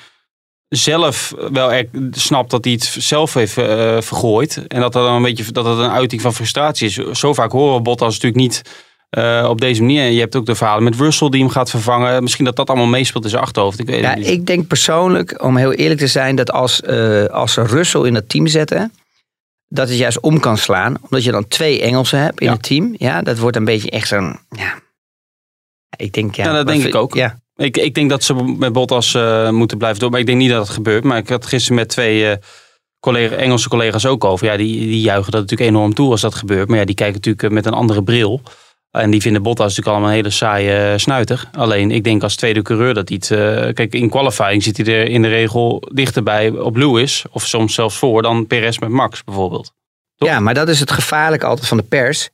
[0.70, 4.58] zelf wel er, snapt dat hij het zelf heeft eh, vergooid.
[4.68, 6.96] En dat dat dan een beetje dat het een uiting van frustratie is.
[7.20, 8.62] Zo vaak horen we Bottas natuurlijk niet
[9.10, 10.02] eh, op deze manier.
[10.02, 12.24] En je hebt ook de verhalen met Russell die hem gaat vervangen.
[12.24, 13.80] Misschien dat dat allemaal meespeelt in zijn achterhoofd.
[13.80, 14.28] Ik weet Ja, het niet.
[14.28, 18.16] ik denk persoonlijk, om heel eerlijk te zijn, dat als, eh, als ze Russell in
[18.16, 18.94] het team zetten,
[19.68, 20.96] dat het juist om kan slaan.
[21.02, 22.54] Omdat je dan twee Engelsen hebt in Ja.
[22.54, 22.94] het team.
[22.98, 24.40] Ja, dat wordt een beetje echt zo'n.
[24.50, 24.74] Ja.
[25.96, 26.44] Ik denk, ja.
[26.44, 27.14] Ja, dat denk ik ook.
[27.14, 27.40] Ja.
[27.56, 30.12] Ik, ik denk dat ze met Bottas eh, moeten blijven doen.
[30.12, 31.04] Maar ik denk niet dat het gebeurt.
[31.04, 32.38] Maar ik had gisteren met twee eh,
[33.00, 34.46] collega, Engelse collega's ook over.
[34.46, 36.68] Ja, die, die juichen dat natuurlijk enorm toe als dat gebeurt.
[36.68, 38.42] Maar ja, die kijken natuurlijk eh, met een andere bril.
[38.92, 41.50] En die vinden Bottas natuurlijk allemaal een hele saaie snuiter.
[41.52, 43.18] Alleen, ik denk als tweede coureur dat eh,
[43.74, 47.26] kijk, in qualifying zit hij er in de regel dichterbij op Lewis.
[47.32, 49.74] Of soms zelfs voor dan Perez met Max bijvoorbeeld.
[50.16, 50.30] Toch?
[50.30, 52.30] ja, maar dat is het gevaarlijke altijd van de pers.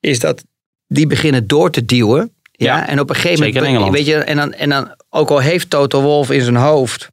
[0.00, 0.44] Is dat
[0.86, 2.35] die beginnen door te duwen.
[2.56, 3.70] Ja, Ja, en op een gegeven in moment.
[3.72, 3.92] Engeland.
[3.92, 7.08] Weet je, en dan, en dan, ook al heeft Toto Wolf in zijn hoofd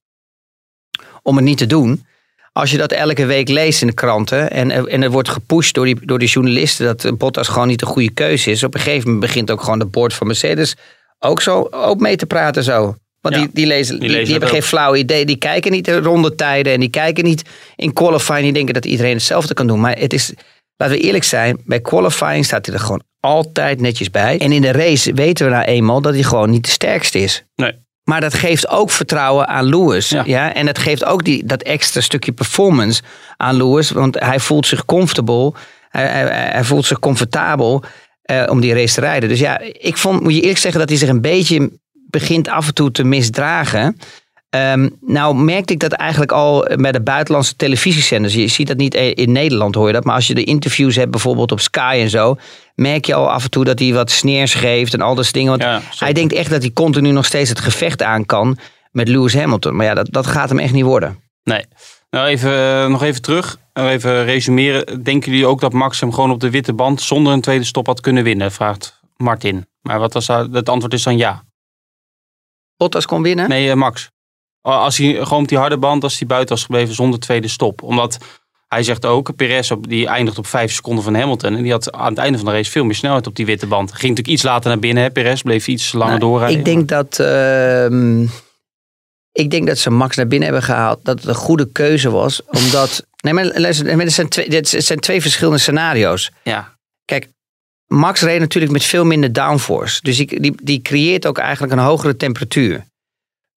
[1.21, 2.05] om het niet te doen.
[2.51, 5.85] Als je dat elke week leest in de kranten en, en er wordt gepusht door
[5.85, 8.63] die, door die journalisten dat Bottas gewoon niet de goede keuze is.
[8.63, 10.75] Op een gegeven moment begint ook gewoon de board van Mercedes
[11.19, 12.95] ook zo ook mee te praten zo.
[13.21, 14.55] Want Ja, die, die, lezen, die, lezen die het hebben ook.
[14.55, 15.25] geen flauw idee.
[15.25, 17.41] Die kijken niet de rondetijden en die kijken niet
[17.75, 18.43] in qualifying.
[18.43, 19.79] Die denken dat iedereen hetzelfde kan doen.
[19.79, 20.33] Maar het is,
[20.77, 24.39] laten we eerlijk zijn, bij qualifying staat hij er gewoon altijd netjes bij.
[24.39, 27.43] En in de race weten we nou eenmaal dat hij gewoon niet de sterkste is.
[27.55, 27.81] Nee.
[28.03, 30.09] Maar dat geeft ook vertrouwen aan Lewis.
[30.09, 30.23] Ja.
[30.25, 30.53] Ja.
[30.53, 33.01] En dat geeft ook die, dat extra stukje performance
[33.37, 33.91] aan Lewis.
[33.91, 35.53] Want hij voelt zich comfortable.
[35.89, 37.83] Hij, hij, hij voelt zich comfortabel
[38.21, 39.29] eh, om die race te rijden.
[39.29, 42.67] Dus ja, ik vond, moet je eerlijk zeggen dat hij zich een beetje begint af
[42.67, 43.97] en toe te misdragen.
[44.53, 48.33] Ehm, nou merkte ik dat eigenlijk al bij de buitenlandse televisiezenders.
[48.33, 50.03] Je ziet dat niet in Nederland hoor je dat.
[50.03, 52.35] Maar als je de interviews hebt bijvoorbeeld op Sky en zo.
[52.75, 55.35] Merk je al af en toe dat hij wat sneers geeft en al dat soort
[55.35, 55.49] dingen.
[55.49, 58.57] Want Ja, hij denkt echt dat hij continu nog steeds het gevecht aan kan
[58.91, 59.75] met Lewis Hamilton.
[59.75, 61.19] Maar ja, dat, dat gaat hem echt niet worden.
[61.43, 61.65] Nee.
[62.09, 63.57] Nou, even, eh, nog even terug.
[63.73, 65.03] Even resumeren.
[65.03, 67.85] Denken jullie ook dat Max hem gewoon op de witte band zonder een tweede stop
[67.87, 68.51] had kunnen winnen?
[68.51, 69.65] Vraagt Martin.
[69.81, 71.43] Maar wat was daar- het antwoord is dan ja.
[72.77, 73.49] Bottas kon winnen?
[73.49, 74.11] Nee, eh, Max.
[74.63, 77.81] Als hij gewoon op die harde band, als hij buiten was gebleven zonder tweede stop.
[77.81, 78.17] Omdat
[78.67, 81.55] hij zegt ook, Perez die eindigt op vijf seconden van Hamilton.
[81.55, 83.67] En die had aan het einde van de race veel meer snelheid op die witte
[83.67, 83.89] band.
[83.89, 85.03] Ging natuurlijk iets later naar binnen.
[85.03, 85.11] Hè.
[85.11, 86.59] Perez bleef iets langer Nou, doorrijden.
[86.59, 87.19] Ik denk dat.
[87.19, 88.21] ehm,
[89.31, 90.99] ik denk dat ze Max naar binnen hebben gehaald.
[91.05, 92.41] Dat het een goede keuze was.
[92.63, 93.05] Omdat.
[93.21, 96.31] Nee, maar luister, er zijn twee, dit zijn twee verschillende scenario's.
[96.43, 96.73] Ja,
[97.87, 99.99] Max reed natuurlijk met veel minder downforce.
[100.01, 102.85] Dus die, die, die creëert ook eigenlijk een hogere temperatuur.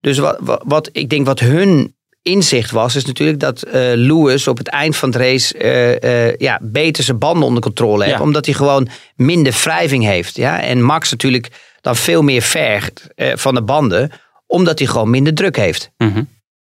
[0.06, 4.48] Dus wat, wat, wat ik denk wat hun inzicht was, is natuurlijk dat eh, Lewis
[4.48, 8.18] op het eind van de race eh, ja, beter zijn banden onder controle heeft.
[8.18, 8.24] Ja.
[8.24, 10.36] Omdat hij gewoon minder wrijving heeft.
[10.36, 10.62] Ja?
[10.62, 14.12] En Max natuurlijk dan veel meer vergt van de banden,
[14.46, 15.92] omdat hij gewoon minder druk heeft.
[15.98, 16.24] Mhm.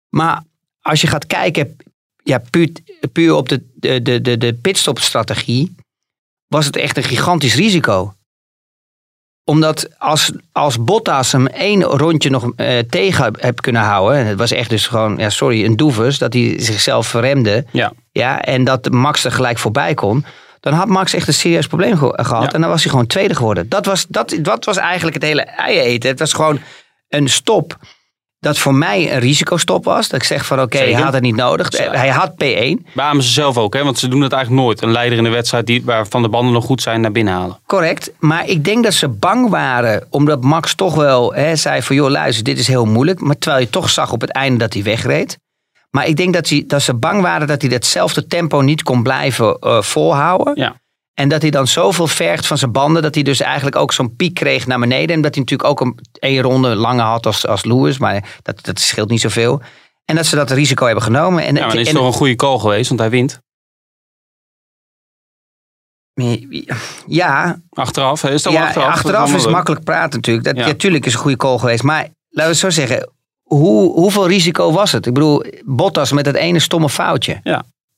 [0.09, 0.43] Maar
[0.81, 1.77] als je gaat kijken,
[2.23, 2.73] ja, puur,
[3.13, 5.75] puur op de, de, de, de, de pitstopstrategie,
[6.47, 8.15] was het echt een gigantisch risico.
[9.45, 14.39] Omdat als, als Bottas hem één rondje nog eh, tegen heeft kunnen houden, en het
[14.39, 17.93] was echt dus gewoon, ja, sorry, een doeves, dat hij zichzelf verremde, ja.
[18.13, 20.25] ja, en dat Max er gelijk voorbij kon,
[20.61, 22.43] dan had Max echt een serieus probleem ge- gehad.
[22.43, 22.53] Ja.
[22.53, 23.69] En dan was hij gewoon tweede geworden.
[23.69, 26.11] Dat was, dat, dat was eigenlijk het hele ei eten.
[26.11, 26.59] Het was gewoon
[27.09, 27.79] een stop
[28.45, 30.09] dat voor mij een risicostop was.
[30.09, 31.69] Dat ik zeg van oké, hij had het niet nodig.
[31.91, 33.85] Hij had P1, Beamen ze zelf ook, hè?
[33.85, 34.83] want ze doen het eigenlijk nooit.
[34.83, 37.59] Een leider in de wedstrijd die, waarvan de banden nog goed zijn naar binnen halen.
[37.67, 38.13] correct.
[38.19, 42.11] Maar ik denk dat ze bang waren, omdat Max toch wel hè, zei van joh
[42.11, 43.21] luister, dit is heel moeilijk.
[43.21, 45.39] Maar terwijl je toch zag op het einde dat hij wegreed.
[45.91, 49.03] Maar ik denk dat, hij, dat ze bang waren dat hij datzelfde tempo niet kon
[49.03, 50.53] blijven eh, volhouden.
[50.57, 50.83] Ja.
[51.15, 54.17] En dat hij dan zoveel vergt van zijn banden, dat hij dus eigenlijk ook zo'n
[54.17, 55.17] piek kreeg naar beneden.
[55.17, 58.65] En dat hij natuurlijk ook een één ronde langer had als, als Lewis, maar dat,
[58.65, 59.61] dat scheelt niet zoveel.
[60.05, 61.45] En dat ze dat risico hebben genomen.
[61.45, 63.43] En, Ja, maar dan is en- het toch een goede call geweest, want hij wint.
[67.07, 68.31] ja, Achteraf, hè?
[68.33, 68.89] is dat ja, achteraf?
[68.89, 70.47] achteraf, is makkelijk praten natuurlijk.
[70.47, 70.67] Dat, Ja.
[70.67, 71.83] Natuurlijk is een goede call geweest.
[71.83, 73.11] Maar laten we het zo zeggen,
[73.43, 75.07] hoe, hoeveel risico was het?
[75.07, 77.41] Ik bedoel, Bottas met dat ene stomme foutje.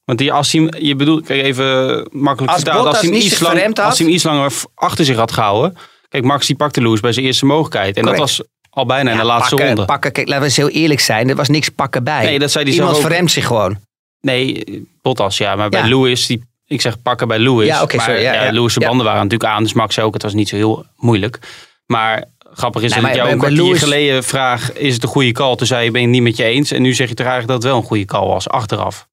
[0.07, 1.77] Want die, als hij, je bedoelt, kijk even
[2.12, 2.85] makkelijk Als vertaald.
[2.85, 5.77] Bottas hij hem iets lang- had- Als hij hem iets langer achter zich had gehouden.
[6.09, 7.97] Kijk, Max die pakte Lewis bij zijn eerste mogelijkheid.
[7.97, 8.19] En Correct.
[8.21, 9.85] dat was al bijna in de laatste pakken, ronde.
[9.85, 11.29] Pakken, kijk, laten we eens heel eerlijk zijn.
[11.29, 12.25] Er was niks pakken bij.
[12.25, 13.01] Nee, dat zei hij Iemand ook.
[13.03, 13.77] verremt zich gewoon.
[14.21, 14.64] Nee,
[15.03, 15.57] Bottas ja.
[15.57, 15.87] Maar bij Ja.
[15.88, 17.66] Lewis, die, ik zeg pakken bij Lewis.
[17.66, 18.53] Ja, oké, sorry, ja, ja.
[18.53, 19.62] Lewis' banden waren natuurlijk aan.
[19.62, 21.38] Dus Max zei ook, het was niet zo heel moeilijk.
[21.87, 24.73] Maar grappig is Nee, dat ik jou een kwartier Lewis- geleden vraag...
[24.73, 25.57] is het een goede call?
[25.57, 26.71] Toen zei je, ben je het niet met je eens?
[26.73, 29.07] En nu zeg je toch eigenlijk dat het wel een goede call was, achteraf.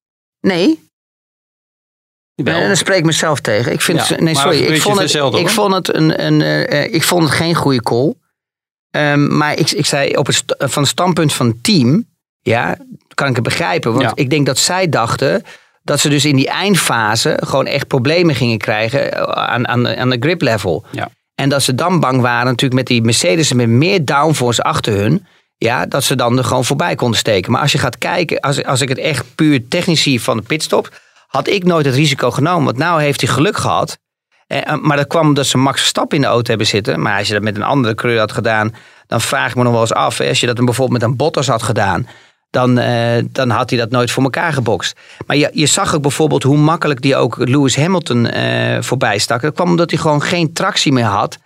[0.44, 0.82] Nee,
[2.34, 2.58] Wel.
[2.58, 3.72] Nee, dan spreek ik mezelf tegen.
[3.72, 4.58] Ik vind, Ja, nee, sorry.
[4.58, 7.54] Ik vond, het, zelden, ik, vond het een, een, eh, eh, ik vond het geen
[7.54, 8.14] goede call.
[8.90, 12.06] Ehm, maar ik, ik zei op het, van het standpunt van het team,
[12.40, 12.76] ja,
[13.14, 13.90] kan ik het begrijpen.
[13.90, 14.12] Want Ja.
[14.14, 15.42] ik denk dat zij dachten
[15.82, 19.96] dat ze dus in die eindfase gewoon echt problemen gingen krijgen eh, aan, aan, de-
[19.96, 20.84] aan de grip level.
[20.90, 21.08] Ja.
[21.34, 25.26] En dat ze dan bang waren natuurlijk met die Mercedes met meer downforce achter hun.
[25.56, 27.52] Ja, dat ze dan er gewoon voorbij konden steken.
[27.52, 30.42] Maar als je gaat kijken, als, als ik het echt puur technisch zie van de
[30.42, 30.88] pitstop,
[31.26, 32.64] had ik nooit het risico genomen.
[32.64, 33.98] Want nou heeft hij geluk gehad.
[34.46, 37.00] Eh, maar dat kwam omdat ze Max Verstappen in de auto hebben zitten.
[37.02, 38.74] Maar als je dat met een andere kleur had gedaan,
[39.06, 40.18] dan vraag ik me nog wel eens af.
[40.18, 42.06] Hè, als je dat dan bijvoorbeeld met een Bottas had gedaan,
[42.50, 44.96] dan, eh, dan had hij dat nooit voor elkaar gebokst.
[45.26, 49.40] Maar je, je zag ook bijvoorbeeld hoe makkelijk die ook Lewis Hamilton eh, voorbij stak.
[49.42, 51.38] Dat kwam omdat hij gewoon geen tractie meer had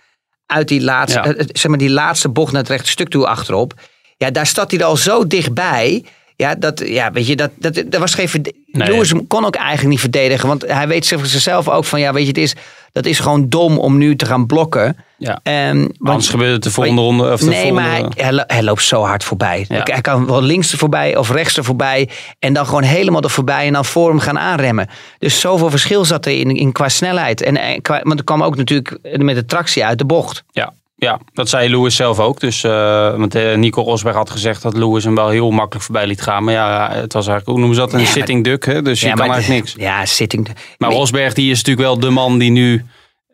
[0.45, 1.33] uit die laatste, Ja.
[1.33, 3.73] eh, zeg maar die laatste bocht naar het rechte stuk toe achterop.
[4.19, 6.03] Ja, daar staat hij er al zo dichtbij.
[6.35, 8.27] Ja, dat, ja weet je, dat, dat, dat was geen
[8.71, 8.87] Nee.
[8.91, 10.47] Lewis kon ook eigenlijk niet verdedigen.
[10.47, 12.55] Want hij weet zich- zichzelf ook van, ja, weet je, het is,
[12.91, 14.97] dat is gewoon dom om nu te gaan blokken.
[15.17, 15.39] Ja.
[15.43, 17.31] Ehm, want- Anders gebeurt het de volgende ronde.
[17.31, 19.65] Of de nee, volgende, maar hij, hij, lo- hij loopt zo hard voorbij.
[19.69, 19.81] Ja.
[19.83, 22.09] Hij kan wel links er voorbij of rechts er voorbij.
[22.39, 24.87] En dan gewoon helemaal er voorbij en dan voor hem gaan aanremmen.
[25.19, 27.41] Dus zoveel verschil zat er in, in qua snelheid.
[27.41, 30.43] En, en qua, want er kwam ook natuurlijk met de tractie uit de bocht.
[30.51, 32.39] Ja, ja, dat zei Lewis zelf ook.
[32.39, 32.71] Dus, eh,
[33.17, 36.43] want eh, Nico Rosberg had gezegd dat Lewis hem wel heel makkelijk voorbij liet gaan.
[36.43, 38.65] Maar ja, het was eigenlijk, hoe noemen ze dat, een Ja, sitting duck.
[38.65, 38.81] Hè?
[38.81, 39.75] Dus je Ja, kan maar- eigenlijk niks.
[39.83, 40.47] Ja, zitting.
[40.77, 42.85] Maar Rosberg die is natuurlijk wel de man die nu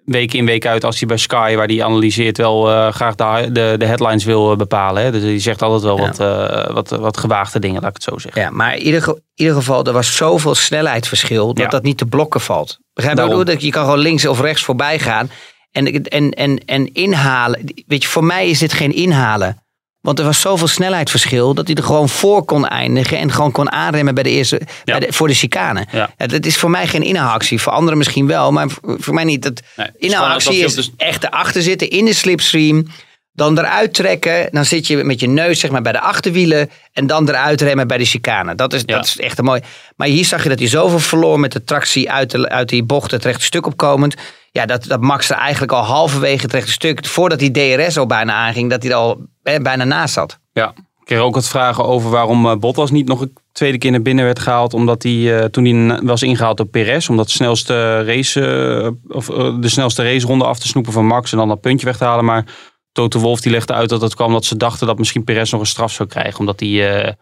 [0.05, 3.49] week in week uit, als hij bij Sky, waar hij analyseert, wel eh, graag de,
[3.51, 5.03] de, de headlines wil bepalen.
[5.03, 5.11] Hè?
[5.11, 6.05] Dus die zegt altijd wel Ja.
[6.07, 8.41] wat, wat, wat gewaagde dingen, laat ik het zo zeggen.
[8.41, 11.69] Ja, maar in ieder, ieder geval, er was zoveel snelheidsverschil dat Ja.
[11.69, 12.79] dat niet te blokken valt.
[12.93, 13.43] Begrijp je?
[13.43, 15.29] Dat Je kan gewoon links of rechts voorbij gaan.
[15.75, 17.73] En, en, en, en inhalen.
[17.87, 19.63] Weet je, voor mij is dit geen inhalen.
[20.01, 23.17] Want er was zoveel snelheidsverschil dat hij er gewoon voor kon eindigen.
[23.17, 25.85] En gewoon kon aanremmen bij de eerste, bij de, voor de chicane.
[25.91, 26.09] Ja.
[26.17, 27.61] dat is voor mij geen inhaalactie.
[27.61, 29.41] Voor anderen misschien wel, maar voor mij niet.
[29.41, 32.87] Dat Nee, het is inhaalactie echt erachter zitten in de slipstream.
[33.33, 34.47] Dan eruit trekken.
[34.51, 36.69] Dan zit je met je neus zeg maar, bij de achterwielen.
[36.93, 38.55] En dan eruit remmen bij de chicane.
[38.55, 38.95] Dat is, Ja.
[38.95, 39.61] dat is echt een mooi.
[39.95, 42.83] Maar hier zag je dat hij zoveel verloor met de tractie uit, de, uit die
[42.83, 44.15] bocht het rechte stuk opkomend.
[44.55, 47.05] Ja, dat, dat Max er eigenlijk al halverwege het rechte stuk.
[47.05, 48.69] Voordat die DRS al bijna aanging.
[48.69, 50.39] Dat hij er al bijna naast zat.
[50.51, 53.91] Ja, ik kreeg ook wat vragen over waarom eh, Bottas niet nog een tweede keer
[53.91, 54.73] naar binnen werd gehaald.
[54.73, 59.25] Omdat hij, eh, toen hij was ingehaald door Perez, om dat snelste race, eh, of,
[59.59, 62.25] de snelste raceronde af te snoepen van Max en dan dat puntje weg te halen.
[62.25, 62.45] Maar
[62.91, 65.61] Toto Wolff die legde uit dat het kwam dat ze dachten dat misschien Perez nog
[65.61, 66.39] een straf zou krijgen.
[66.39, 67.15] Omdat hij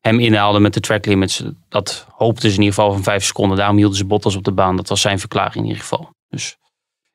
[0.00, 1.42] hem inhaalde met de track limits.
[1.68, 3.56] Dat hoopten ze in ieder geval van vijf seconden.
[3.56, 4.76] Daarom hielden ze Bottas op de baan.
[4.76, 6.10] Dat was zijn verklaring in ieder geval.
[6.28, 6.56] Dus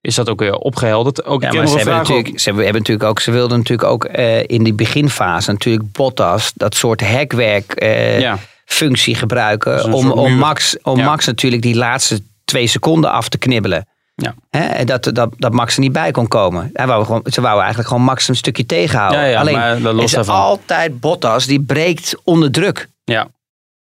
[0.01, 1.25] is dat ook weer opgehelderd.
[1.25, 4.43] Ook, Ja, maar ze hebben, natuurlijk, ze hebben natuurlijk ook, ze wilden natuurlijk ook eh,
[4.43, 8.37] in die beginfase natuurlijk Bottas, dat soort hekwerk eh, Ja.
[8.65, 9.75] functie gebruiken.
[9.75, 10.33] Dus Om, om.
[10.37, 11.05] Max, om Ja.
[11.05, 13.87] Max natuurlijk die laatste twee seconden af te knibbelen.
[14.15, 14.35] Ja.
[14.49, 16.69] Hè, en dat, dat, dat Max er niet bij kon komen.
[16.73, 19.19] Hij wou gewoon, ze wouden eigenlijk gewoon Max een stukje tegenhouden.
[19.19, 20.35] Ja, ja, Alleen maar dat is daarvan.
[20.35, 22.87] altijd Bottas die breekt onder druk.
[23.03, 23.27] Ja.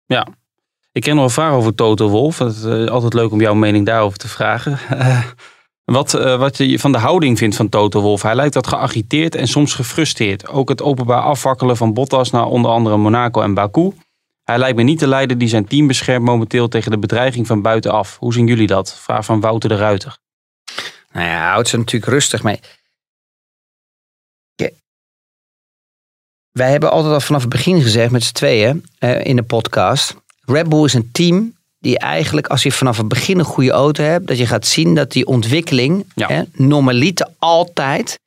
[0.05, 0.27] ja.
[0.91, 2.37] Ik ken nog een vraag over Toto Wolf.
[2.39, 4.79] Het is eh, altijd leuk om jouw mening daarover te vragen.
[5.83, 8.21] Wat, eh, wat je van de houding vindt van Toto Wolf.
[8.21, 10.47] Hij lijkt wat geagiteerd en soms gefrustreerd.
[10.47, 13.91] Ook het openbaar afwakkelen van Bottas naar onder andere Monaco en Baku.
[14.43, 17.61] Hij lijkt me niet de leider die zijn team beschermt momenteel tegen de bedreiging van
[17.61, 18.17] buitenaf.
[18.19, 18.93] Hoe zien jullie dat?
[18.93, 20.17] Vraag van Wouter de Ruiter.
[21.11, 22.59] Nou ja, houdt ze natuurlijk rustig mee.
[26.53, 30.15] Wij hebben altijd al vanaf het begin gezegd met z'n tweeën eh, in de podcast.
[30.41, 34.03] Red Bull is een team die eigenlijk als je vanaf het begin een goede auto
[34.03, 36.27] hebt, dat je gaat zien dat die ontwikkeling Ja.
[36.27, 38.19] hè, normaliter altijd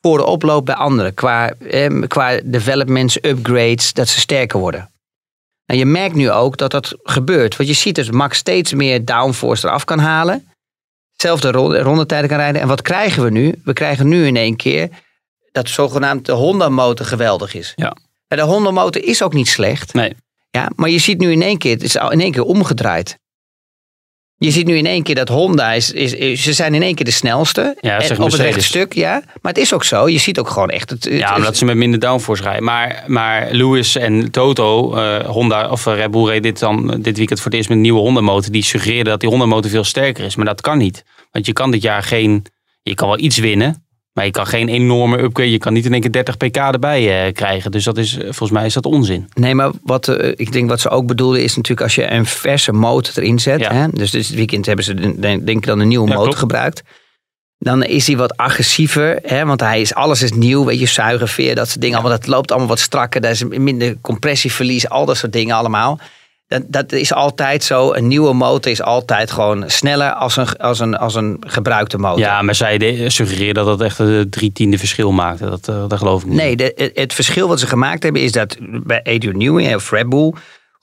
[0.00, 1.14] voor de oploop bij anderen.
[1.14, 4.90] Qua, eh, qua developments, upgrades, dat ze sterker worden.
[5.66, 7.56] Nou, je merkt nu ook dat dat gebeurt.
[7.56, 10.48] Want je ziet dus Max steeds meer downforce eraf kan halen
[11.16, 12.60] zelfde ronde, rondetijden kan rijden.
[12.60, 13.60] En wat krijgen we nu?
[13.64, 14.88] We krijgen nu in één keer
[15.52, 17.72] dat zogenaamde Honda-motor geweldig is.
[17.76, 17.96] Ja.
[18.28, 19.94] En de Honda-motor is ook niet slecht.
[19.94, 20.16] Nee.
[20.56, 23.18] Ja, maar je ziet nu in één keer, het is al in één keer omgedraaid.
[24.38, 26.94] Je ziet nu in één keer dat Honda is, is, is- ze zijn in één
[26.94, 27.76] keer de snelste.
[27.80, 29.22] Ja, En op het rechte stuk, ja.
[29.42, 30.08] Maar het is ook zo.
[30.08, 31.04] Je ziet ook gewoon echt het.
[31.04, 32.64] het Ja, is- omdat ze met minder downforce rijden.
[32.64, 37.16] Maar, maar Lewis en Toto, eh, Honda of eh, Red Bull reed dit, dan, dit
[37.16, 38.52] weekend voor het eerst met een nieuwe Honda motor.
[38.52, 40.36] Die suggereerden dat die Honda motor veel sterker is.
[40.36, 41.04] Maar dat kan niet.
[41.30, 42.46] Want je kan dit jaar geen,
[42.82, 43.85] je kan wel iets winnen.
[44.16, 45.50] Maar je kan geen enorme upgrade.
[45.50, 47.70] Je kan niet in één keer 30 pk erbij eh, krijgen.
[47.70, 49.28] Dus dat is, eh, volgens mij is dat onzin.
[49.34, 52.26] Nee, maar wat, eh, ik denk wat ze ook bedoelden is natuurlijk als je een
[52.26, 53.60] verse motor erin zet.
[53.60, 53.72] Ja.
[53.72, 56.24] Hè, dus dit weekend hebben ze de- denk denk ik dan een nieuwe Ja, motor
[56.26, 56.38] klopt.
[56.40, 56.82] gebruikt.
[57.58, 61.54] Dan is hij wat agressiever, hè, want hij is, alles is nieuw, weet je, zuigerveer,
[61.54, 61.98] dat soort dingen.
[61.98, 66.00] Allemaal, dat loopt allemaal wat strakker, daar is minder compressieverlies, al dat soort dingen allemaal.
[66.48, 70.78] Dat, dat is altijd zo, een nieuwe motor is altijd gewoon sneller als een, als
[70.78, 72.18] een, als een gebruikte motor.
[72.18, 75.44] Ja, maar zij de- suggereerden dat dat echt een drie tiende verschil maakte.
[75.50, 76.36] Dat, eh, dat geloof ik niet.
[76.36, 80.08] Nee, de, het- verschil wat ze gemaakt hebben is dat bij Adrian Newey of Red
[80.08, 80.32] Bull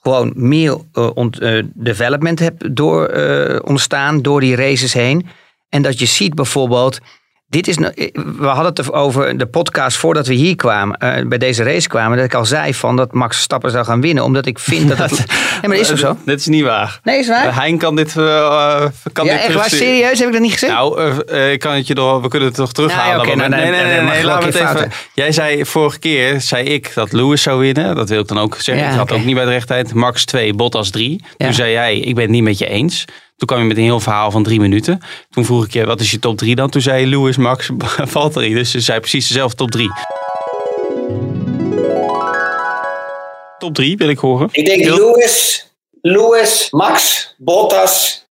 [0.02, 5.26] gewoon meer eh, ont- eh, development hebt door, eh, ontstaan door die races heen.
[5.68, 6.98] En dat je ziet bijvoorbeeld
[7.54, 7.90] dit is, no-
[8.38, 12.16] we hadden het over de podcast voordat we hier kwamen, eh, bij deze race kwamen,
[12.16, 14.98] dat ik al zei van dat Max Verstappen zou gaan winnen, omdat ik vind dat
[14.98, 15.10] het.
[15.64, 16.16] Nee, maar dat is toch zo?
[16.30, 17.00] Dit is niet waar.
[17.02, 17.62] Nee, is het waar?
[17.62, 19.70] Hein kan dit, eh, eh, kan Ja, dit echt waar?
[19.70, 20.18] Serieus?
[20.18, 20.72] Heb ik dat niet gezegd?
[20.72, 23.16] Nou, eh, eh, ik kan het je door, we kunnen het toch terughalen.
[23.16, 24.90] Nou ja, nou, nee, nee, nee, nee, laat me het even.
[25.14, 27.94] Jij zei vorige keer, zei ik dat Lewis zou winnen.
[27.94, 28.84] Dat wil ik dan ook zeggen.
[28.84, 29.94] Ja, ik had ook niet bij de rechtheid.
[29.94, 31.24] Max 2, Bottas 3.
[31.36, 31.44] Ja.
[31.44, 33.04] Toen zei jij, ik ben het niet met je eens.
[33.44, 35.00] Toen kwam je met een heel verhaal van drie minuten.
[35.30, 36.70] Toen vroeg ik je, wat is je top 3 dan?
[36.70, 37.70] Toen zei je Lewis, Max,
[38.14, 38.54] Valtteri.
[38.54, 39.88] Dus ze zei precies dezelfde top 3.
[43.58, 44.48] Top 3 wil ik horen.
[44.52, 45.66] Ik denk Lewis,
[46.00, 48.26] Lewis, Max, Bottas,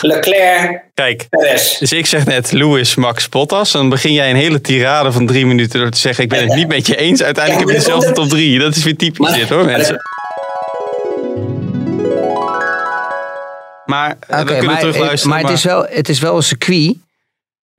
[0.00, 1.78] Leclerc, Kijk, Perez.
[1.78, 3.72] Dus ik zeg net Lewis, Max, Bottas.
[3.72, 6.24] Dan begin jij een hele tirade van drie minuten door te zeggen...
[6.24, 7.22] ik ben het niet met je eens.
[7.22, 8.58] Uiteindelijk Ja, heb je dezelfde top drie.
[8.58, 9.94] Dat is weer typisch Maar- dit hoor, mensen.
[9.94, 10.25] Maar
[14.28, 15.28] eh, we kunnen maar, terugluisteren.
[15.34, 16.94] maar, het, is wel, het is wel een circuit.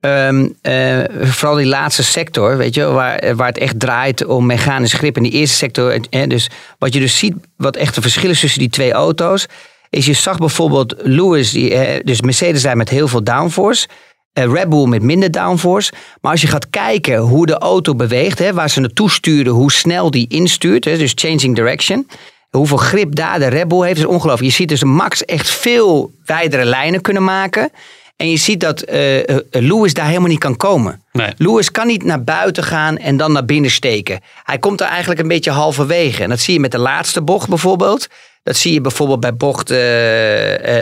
[0.00, 4.92] ehm, eh, vooral die laatste sector, weet je, waar, waar het echt draait om mechanisch
[4.92, 5.16] grip.
[5.16, 8.40] In die eerste sector, eh, dus wat je dus ziet, wat echt de verschil is
[8.40, 9.46] tussen die twee auto's,
[9.90, 13.88] is je zag bijvoorbeeld Lewis, die, eh, dus Mercedes zijn met heel veel downforce.
[14.32, 15.92] eh, Red Bull met minder downforce.
[16.20, 19.72] Maar als je gaat kijken hoe de auto beweegt, hè, waar ze naartoe sturen, hoe
[19.72, 22.06] snel die instuurt, hè, dus changing direction.
[22.50, 24.50] Hoeveel grip daar de Red Bull heeft, is ongelooflijk.
[24.50, 27.70] Je ziet dus Max echt veel wijdere lijnen kunnen maken.
[28.16, 31.02] En je ziet dat eh, Lewis daar helemaal niet kan komen.
[31.12, 31.32] Nee.
[31.36, 34.20] Lewis kan niet naar buiten gaan en dan naar binnen steken.
[34.44, 36.22] Hij komt er eigenlijk een beetje halverwege.
[36.22, 38.08] En dat zie je met de laatste bocht bijvoorbeeld.
[38.42, 39.70] Dat zie je bijvoorbeeld bij bocht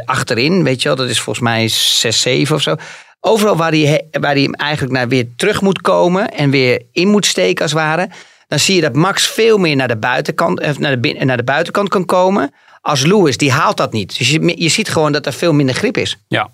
[0.04, 0.64] achterin.
[0.64, 2.76] Weet je wel, dat is volgens mij 6, 7 of zo.
[3.20, 7.26] Overal waar hij, waar hij eigenlijk naar weer terug moet komen en weer in moet
[7.26, 8.08] steken als het ware.
[8.46, 11.44] Dan zie je dat Max veel meer naar de buitenkant, eh, naar de, naar de
[11.44, 12.54] buitenkant kan komen.
[12.80, 14.18] Als Lewis, die haalt dat niet.
[14.18, 16.16] Dus je, je ziet gewoon dat er veel minder grip is.
[16.28, 16.50] Ja.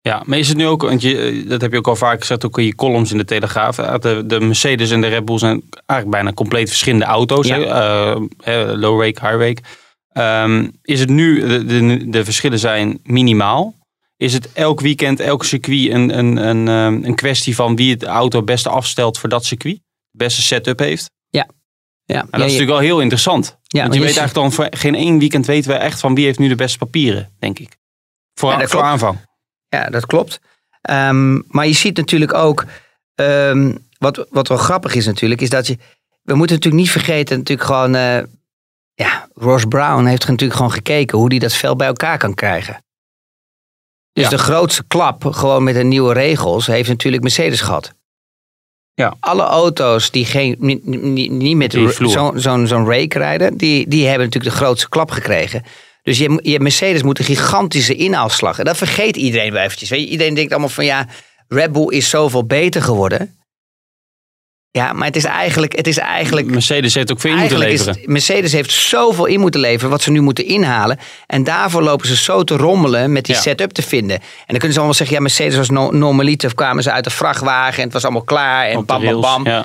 [0.00, 2.20] Ja, maar is het nu ook, want je, eh, dat heb je ook al vaak
[2.20, 3.78] gezegd, ook in je columns in de Telegraaf.
[3.78, 7.46] eh, De, de Mercedes en de Red Bull zijn eigenlijk bijna compleet verschillende auto's.
[7.46, 7.58] Ja.
[7.58, 8.20] hè?
[8.42, 9.60] Hè, low rake, high rake.
[10.08, 13.74] Ehm, is het nu, de, de, de verschillen zijn minimaal.
[14.16, 18.04] Is het elk weekend, elk circuit een, een, een, ehm, een kwestie van wie het
[18.04, 19.80] auto het beste afstelt voor dat circuit?
[20.12, 21.10] Beste setup heeft?
[22.04, 23.58] Ja, En dat is natuurlijk wel heel interessant.
[23.62, 26.14] Ja, want je weet je- eigenlijk dan voor geen één weekend weten we echt van
[26.14, 27.76] wie heeft nu de beste papieren, denk ik.
[28.34, 28.92] Voor, Ja, dat voor klopt.
[28.92, 29.18] aanvang.
[29.68, 30.40] Ja, dat klopt.
[30.80, 32.64] Ehm, maar je ziet natuurlijk ook,
[33.14, 35.76] ehm, wat, wat wel grappig is natuurlijk, is dat je,
[36.22, 38.22] we moeten natuurlijk niet vergeten, natuurlijk gewoon, eh,
[38.94, 42.84] ja, Ross Brown heeft natuurlijk gewoon gekeken hoe hij dat vel bij elkaar kan krijgen.
[44.12, 44.30] Dus Ja.
[44.30, 47.94] de grootste klap, gewoon met de nieuwe regels, heeft natuurlijk Mercedes gehad.
[48.94, 49.16] Ja.
[49.20, 54.06] Alle auto's die geen, niet, niet, niet met zo'n zo'n zo'n rake rijden, die, die
[54.06, 55.62] hebben natuurlijk de grootste klap gekregen.
[56.02, 58.58] Dus je, je Mercedes moet een gigantische inhaalslag.
[58.58, 59.88] En dat vergeet iedereen wel eventjes.
[59.88, 61.06] Weet je, iedereen denkt allemaal van ja,
[61.48, 63.36] Red Bull is zoveel beter geworden.
[64.78, 68.00] Ja, maar het is eigenlijk, het is eigenlijk Mercedes heeft ook veel in moeten leveren.
[68.00, 70.98] is Mercedes heeft zoveel in moeten leveren wat ze nu moeten inhalen.
[71.26, 73.40] En daarvoor lopen ze zo te rommelen met die Ja.
[73.40, 74.16] setup te vinden.
[74.16, 76.54] En dan kunnen ze allemaal zeggen, ja, Mercedes was no normaliter.
[76.54, 78.66] Kwamen ze uit de vrachtwagen en het was allemaal klaar.
[78.66, 79.44] En bam, bam, bam.
[79.46, 79.64] Ja.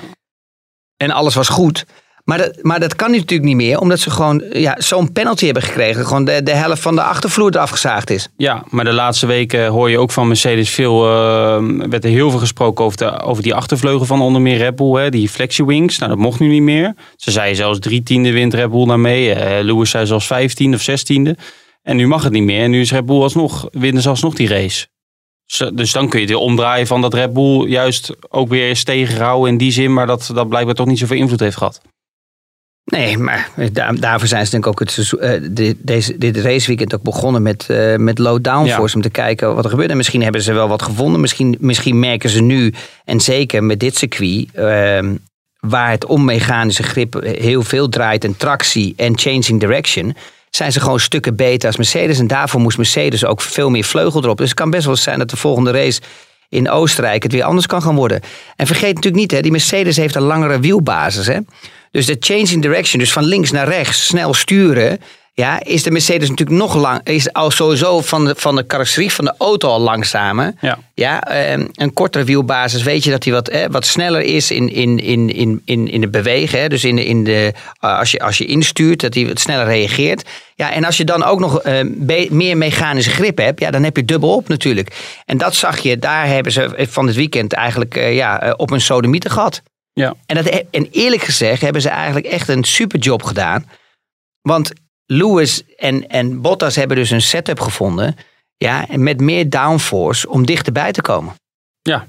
[0.96, 1.84] En alles was goed.
[2.28, 5.62] Maar dat, maar dat kan natuurlijk niet meer, omdat ze gewoon ja, zo'n penalty hebben
[5.62, 6.06] gekregen.
[6.06, 8.28] Gewoon de, de helft van de achtervloer eraf gezaagd is.
[8.36, 11.04] ja, maar de laatste weken hoor je ook van Mercedes veel.
[11.04, 14.76] eh, werd er heel veel gesproken over, de, over die achtervleugel van onder meer Red
[14.76, 15.98] Bull, hè, die flexi-wings.
[15.98, 16.94] Nou, dat mocht nu niet meer.
[17.16, 19.32] Ze zeiden zelfs drie tiende wint Red Bull daarmee.
[19.32, 21.36] Eh Lewis zei zelfs vijftiende of zestiende.
[21.82, 22.62] En nu mag het niet meer.
[22.62, 24.86] En nu is Red Bull alsnog, winnen ze alsnog die race.
[25.74, 29.52] Dus, dan kun je weer omdraaien van dat Red Bull juist ook weer is tegengehouden
[29.52, 31.80] in die zin, maar dat dat blijkbaar toch niet zoveel invloed heeft gehad.
[32.88, 36.36] Nee, maar daar, daarvoor zijn ze denk ik ook het seizoen, eh, dit, deze, dit
[36.36, 38.94] raceweekend ook begonnen met, eh, met low downforce.
[38.94, 39.90] Om te kijken wat er gebeurt.
[39.90, 41.20] En misschien hebben ze wel wat gevonden.
[41.20, 42.74] Misschien, misschien merken ze nu,
[43.04, 45.14] en zeker met dit circuit, ehm,
[45.60, 50.16] waar het om mechanische grip heel veel draait en tractie en changing direction.
[50.50, 52.18] Zijn ze gewoon stukken beter als Mercedes.
[52.18, 54.38] En daarvoor moest Mercedes ook veel meer vleugel erop.
[54.38, 56.00] Dus het kan best wel zijn dat de volgende race
[56.48, 58.20] in Oostenrijk het weer anders kan gaan worden.
[58.56, 61.26] En vergeet natuurlijk niet, hè, die Mercedes heeft een langere wielbasis.
[61.26, 61.38] Hè?
[61.90, 65.00] Dus de changing direction, dus van links naar rechts, snel sturen.
[65.38, 67.00] Ja, is de Mercedes natuurlijk nog lang.
[67.04, 70.54] Is al sowieso van de, van de van de auto al langzamer.
[70.60, 70.78] Ja.
[70.94, 74.98] Ja, ehm, een kortere wielbasis weet je dat hij wat, wat sneller is in, in,
[74.98, 76.60] in, in, in, in het bewegen.
[76.60, 76.68] Hè?
[76.68, 80.28] Dus in in de, eh, als, je, als je instuurt, dat hij wat sneller reageert.
[80.54, 83.82] Ja, en als je dan ook nog eh, be- meer mechanische grip hebt, ja, dan
[83.82, 85.20] heb je dubbel op natuurlijk.
[85.24, 88.70] En dat zag je, daar hebben ze van dit weekend eigenlijk eh, ja, eh, op
[88.70, 89.62] een sodemieter gehad.
[89.98, 90.14] Ja.
[90.26, 93.66] En, dat, en eerlijk gezegd hebben ze eigenlijk echt een superjob gedaan.
[94.42, 94.72] Want
[95.06, 98.16] Lewis en, en Bottas hebben dus een setup gevonden.
[98.56, 101.34] Ja, met meer downforce om dichterbij te komen.
[101.82, 102.06] Ja.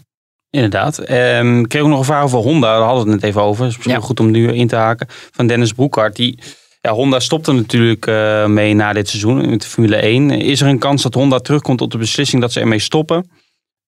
[0.50, 0.98] Inderdaad.
[1.00, 2.78] Ehm, ik kreeg ook nog een vraag over Honda.
[2.78, 3.62] Daar hadden we het net even over.
[3.64, 4.06] Het is misschien Ja.
[4.06, 5.08] goed om nu in te haken.
[5.10, 6.16] Van Dennis Broekhart.
[6.16, 6.40] Die,
[6.82, 10.32] ja, Honda stopte natuurlijk eh, mee na dit seizoen met de Formule 1.
[10.32, 13.30] Is er een kans dat Honda terugkomt tot de beslissing dat ze ermee stoppen?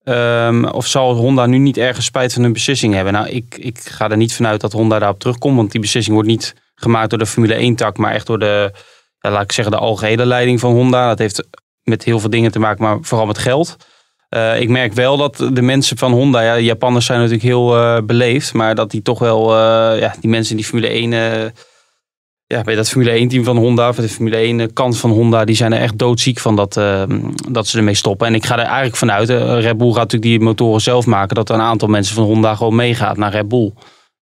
[0.04, 3.14] Ehm, of zal Honda nu niet ergens spijt van hun beslissing hebben?
[3.14, 5.56] Nou, ik, ik ga er niet vanuit dat Honda daarop terugkomt.
[5.56, 7.97] Want die beslissing wordt niet gemaakt door de Formule 1-tak.
[7.97, 8.72] Maar echt door de,
[9.20, 11.08] ja, laat ik zeggen, de algehele leiding van Honda.
[11.08, 11.47] Dat heeft
[11.84, 13.78] met heel veel dingen te maken, maar vooral met geld.
[14.30, 17.97] Eh, ik merk wel dat de mensen van Honda, ja, Japanners zijn natuurlijk heel eh,
[18.04, 21.49] beleefd, maar dat die toch wel, eh, ja, die mensen in die Formule 1, eh,
[22.52, 25.45] ja, bij dat Formule 1 team van Honda, of de Formule 1 kant van Honda,
[25.45, 27.04] die zijn er echt doodziek van dat, eh,
[27.49, 28.28] dat ze ermee stoppen.
[28.28, 31.36] En ik ga er eigenlijk vanuit, eh, Red Bull gaat natuurlijk die motoren zelf maken,
[31.36, 33.74] dat er een aantal mensen van Honda gewoon meegaat naar Red Bull.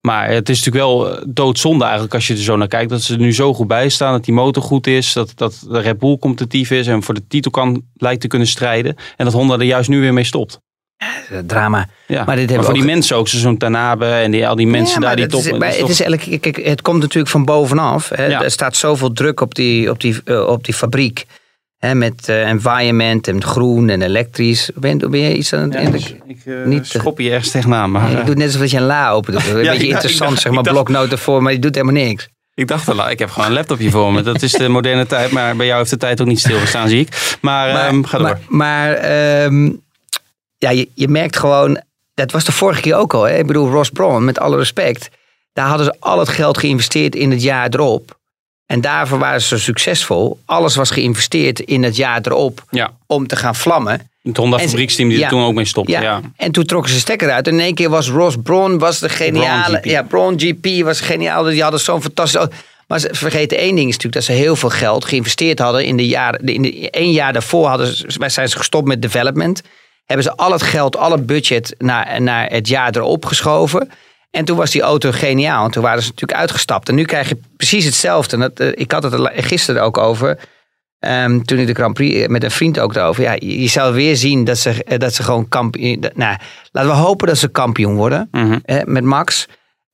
[0.01, 2.91] Maar het is natuurlijk wel eh, doodzonde eigenlijk als je er zo naar kijkt.
[2.91, 4.12] Dat ze er nu zo goed bij staan.
[4.12, 5.12] Dat die motor goed is.
[5.12, 6.87] Dat, dat de Red Bull competitief is.
[6.87, 8.97] En voor de titel kan, lijkt te kunnen strijden.
[9.16, 10.61] En dat Honda er juist nu weer mee stopt.
[10.99, 11.88] Eh, Drama.
[12.07, 12.24] Ja.
[12.24, 13.28] Maar dit hebben voor die mensen ook.
[13.28, 15.53] Zo'n Tanabe en die, al die mensen Ja, daar maar die dat top.
[15.53, 18.09] is- maar dat is het, is kijk, het komt natuurlijk van bovenaf.
[18.09, 18.26] Hè.
[18.26, 18.42] Ja.
[18.42, 21.24] Er staat zoveel druk op die, op die, eh, op die fabriek.
[21.78, 24.70] Hè, met eh, environment en groen en elektrisch.
[24.74, 25.92] Ben, ben je iets aan het...
[25.92, 27.90] Dus ik niet- schop je ergens tegenaan.
[27.90, 29.47] Maar, je eh, doet net alsof je een la open doet.
[29.49, 32.03] Een beetje ik- interessant, ik- zeg maar, ik dacht- bloknoten voor, maar je doet helemaal
[32.03, 32.28] niks.
[32.55, 34.22] ik dacht al, ik heb gewoon een laptopje voor me.
[34.22, 35.30] Dat is de moderne tijd.
[35.30, 37.36] Maar bij jou heeft de tijd ook niet stilgestaan, zie ik.
[37.40, 38.26] Maar, Maar, ehm, ga door.
[38.26, 39.70] maar, maar, ehm,
[40.59, 41.80] ja, je, je merkt gewoon,
[42.14, 43.22] dat was de vorige keer ook al.
[43.22, 43.38] Hè?
[43.38, 45.09] Ik bedoel, Ross Brawn, met alle respect.
[45.52, 48.18] Daar hadden ze al het geld geïnvesteerd in het jaar erop.
[48.66, 50.38] En daarvoor waren ze succesvol.
[50.44, 54.11] Alles was geïnvesteerd in het jaar erop ja, om te gaan vlammen.
[54.22, 55.24] het Honda fabrieksteam die ja.
[55.24, 55.92] er toen ook mee stopte.
[55.92, 56.00] Ja.
[56.00, 56.20] Ja.
[56.36, 57.46] En toen trokken ze stekker uit.
[57.46, 59.80] En in één keer was Ross Brawn was de geniale.
[59.82, 61.42] Ja, Brawn GP was geniaal.
[61.42, 62.46] Die hadden zo'n fantastisch.
[62.86, 65.96] Maar ze vergeten één ding is natuurlijk dat ze heel veel geld geïnvesteerd hadden in
[65.96, 66.46] de jaren.
[66.46, 69.62] In de, één jaar daarvoor hadden ze, wij zijn ze gestopt met development.
[70.07, 73.90] Hebben ze al het geld, al het budget naar, naar het jaar erop geschoven.
[74.30, 75.64] En toen was die auto geniaal.
[75.64, 76.88] En toen waren ze natuurlijk uitgestapt.
[76.88, 78.36] En nu krijg je precies hetzelfde.
[78.36, 80.38] En dat, eh, ik had het er gisteren ook over.
[80.98, 83.22] Ehm, toen ik de Grand Prix eh, met een vriend ook erover.
[83.22, 86.04] Ja, je, je zal weer zien dat ze, eh, dat ze gewoon kampioen.
[86.14, 86.36] Nou,
[86.72, 88.59] laten we hopen dat ze kampioen worden Mhm.
[88.84, 89.46] met Max.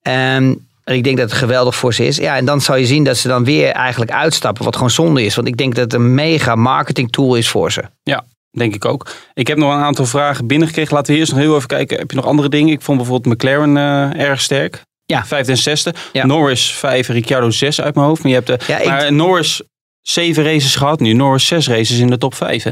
[0.02, 0.54] Ehm,
[0.84, 2.16] en ik denk dat het geweldig voor ze is.
[2.16, 4.64] Ja, en dan zal je zien dat ze dan weer eigenlijk uitstappen.
[4.64, 5.34] Wat gewoon zonde is.
[5.34, 7.82] Want ik denk dat het een mega marketing tool is voor ze.
[8.02, 8.24] Ja,
[8.58, 9.10] denk ik ook.
[9.34, 10.94] Ik heb nog een aantal vragen binnengekregen.
[10.94, 11.98] Laten we eerst nog heel even kijken.
[11.98, 12.72] Heb je nog andere dingen?
[12.72, 14.82] Ik vond bijvoorbeeld McLaren eh, erg sterk.
[15.04, 15.24] Ja.
[15.26, 15.94] Vijfde en zesde.
[16.12, 16.26] Ja.
[16.26, 18.22] Norris vijf, Ricciardo zes uit mijn hoofd.
[18.22, 19.62] Maar, je hebt de, Ja, ik- maar Norris
[20.00, 21.12] zeven races gehad nu.
[21.12, 22.62] Norris zes races in de top vijf.
[22.62, 22.70] Hè?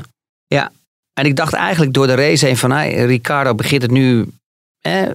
[1.15, 2.71] En ik dacht eigenlijk door de race heen van...
[2.71, 4.27] Hey, Ricardo begint het nu...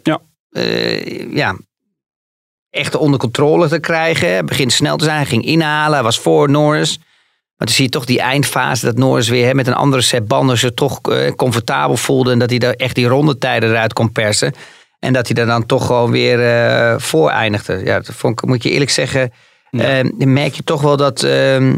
[0.04, 0.20] Ja.
[0.50, 1.56] eh, ja,
[2.70, 4.28] echt onder controle te krijgen.
[4.28, 5.18] Hij begint snel te zijn.
[5.18, 5.94] Hij ging inhalen.
[5.94, 7.00] Hij was voor Norris.
[7.66, 10.58] Maar zie je toch die eindfase dat Norris weer hè, met een andere set banden
[10.58, 12.32] zich toch eh, comfortabel voelde.
[12.32, 14.54] En dat hij daar echt die rondetijden eruit kon persen.
[15.00, 17.82] En dat hij er dan toch gewoon weer eh, voor eindigde.
[17.84, 19.34] Ja, dat vond ik, moet je eerlijk zeggen.
[19.72, 19.84] Ja.
[19.84, 21.76] eh, dan merk je toch wel dat ehm,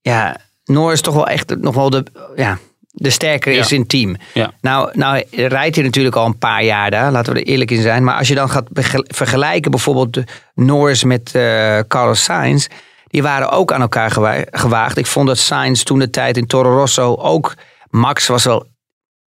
[0.00, 2.04] ja, Norris toch wel echt nog wel de,
[2.36, 2.58] ja,
[2.90, 4.16] de sterker is in het team.
[4.34, 4.52] Ja.
[4.60, 7.82] Nou, nou rijdt hij natuurlijk al een paar jaar daar, laten we er eerlijk in
[7.82, 8.04] zijn.
[8.04, 8.68] Maar als je dan gaat
[9.06, 10.18] vergelijken bijvoorbeeld
[10.54, 12.66] Norris met eh, Carlos Sainz.
[13.08, 14.96] Die waren ook aan elkaar gewa- gewaagd.
[14.96, 17.54] Ik vond dat Sainz toen de tijd in Toro Rosso ook...
[17.90, 18.66] Max was wel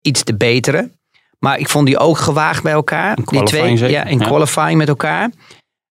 [0.01, 0.91] iets te betere.
[1.39, 3.09] Maar ik vond die ook gewaagd bij elkaar.
[3.09, 4.25] In die qualifying zeker, ja, in ja.
[4.25, 5.31] qualifying met elkaar.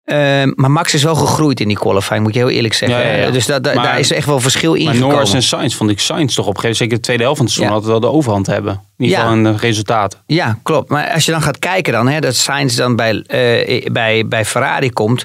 [0.03, 2.99] Ehm, maar Max is wel gegroeid in die qualifying, moet je heel eerlijk zeggen.
[2.99, 3.31] Ja, ja, ja.
[3.31, 5.15] Dus da- da- Maar- daar is echt wel verschil in Maar gekomen.
[5.15, 7.37] Norris en Sainz vond ik Sainz toch op een gegeven moment, zeker de tweede helft
[7.37, 8.73] van het seizoen, altijd wel de overhand hebben.
[8.97, 10.19] In ieder geval in de resultaten.
[10.25, 10.89] Ja, klopt.
[10.89, 14.45] Maar als je dan gaat kijken dan, hè, dat Sainz dan bij, eh, bij, bij
[14.45, 15.23] Ferrari komt.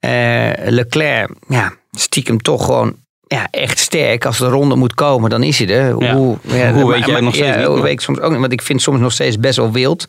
[0.00, 2.94] eh, Leclerc, ja, stiekem toch gewoon
[3.26, 4.24] ja, echt sterk.
[4.24, 6.02] Als de ronde moet komen, dan is hij er.
[6.02, 6.14] Ja.
[6.14, 8.00] Hoe, ja, Hoe weet maar- jij maar- nog steeds ja, niet, hoe maar- weet ik
[8.00, 10.08] soms ook niet, want ik vind soms nog steeds best wel wild.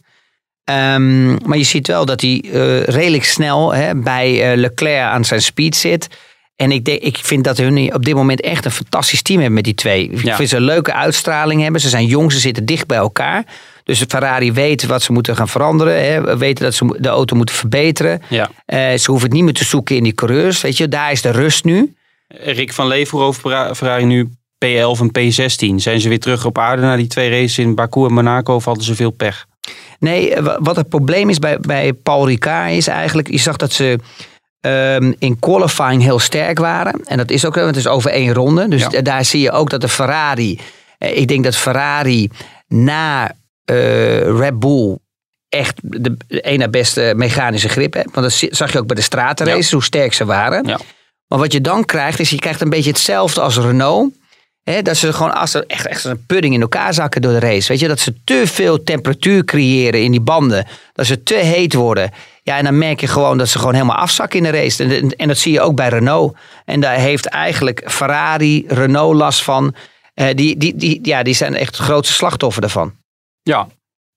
[0.64, 5.26] Ehm, maar je ziet wel dat hij eh, redelijk snel hè, bij eh, Leclerc aan
[5.26, 6.08] zijn speed zit.
[6.56, 9.56] En ik, denk, ik vind dat hun op dit moment echt een fantastisch team hebben
[9.56, 10.10] met die twee.
[10.10, 11.82] Ik vind ze een leuke uitstraling hebben.
[11.82, 13.46] Ze zijn jong, ze zitten dicht bij elkaar.
[13.84, 16.06] Dus Ferrari weet wat ze moeten gaan veranderen.
[16.06, 16.22] Hè.
[16.22, 18.22] We weten dat ze de auto moeten verbeteren.
[18.30, 18.50] Ja.
[18.66, 20.62] Eh, ze hoeven het niet meer te zoeken in die coureurs.
[20.62, 21.96] Weet je, daar is de rust nu.
[22.28, 24.30] Rick van Leeuwen over Ferra- Ferrari nu
[24.66, 25.76] P11 en P16.
[25.76, 28.66] Zijn ze weer terug op aarde na die twee races in Baku en Monaco of
[28.66, 29.46] hadden ze veel pech?
[30.00, 33.32] Nee, eh, wa- wat het probleem is bij, bij Paul Ricard is eigenlijk...
[33.32, 34.00] Je zag dat ze
[34.62, 37.02] ehm, in qualifying heel sterk waren.
[37.06, 38.68] En dat is ook, want het is over één ronde.
[38.68, 39.02] Dus Ja.
[39.02, 40.60] daar zie je ook dat de Ferrari...
[40.98, 42.30] eh, Ik denk dat Ferrari
[42.68, 43.32] na
[43.66, 44.98] Red Bull
[45.50, 48.10] echt de een na beste mechanische grip heeft.
[48.14, 50.68] Want dat zag je ook bij de stratenraces, hoe sterk ze waren.
[50.68, 50.80] Ja.
[51.28, 54.14] Maar wat je dan krijgt, is je krijgt een beetje hetzelfde als Renault.
[54.64, 57.32] Hè, dat ze gewoon als ze echt, echt als een pudding in elkaar zakken door
[57.32, 57.68] de race.
[57.68, 60.68] Weet je, dat ze te veel temperatuur creëren in die banden.
[60.94, 62.12] Dat ze te heet worden.
[62.44, 64.84] Ja, en dan merk je gewoon dat ze gewoon helemaal afzakken in de race.
[64.84, 66.38] En, en dat zie je ook bij Renault.
[66.66, 69.76] En daar heeft eigenlijk Ferrari, Renault last van.
[70.14, 72.94] Eh, die, die, die, ja, die zijn echt het grootste slachtoffer daarvan.
[73.44, 73.68] Ja.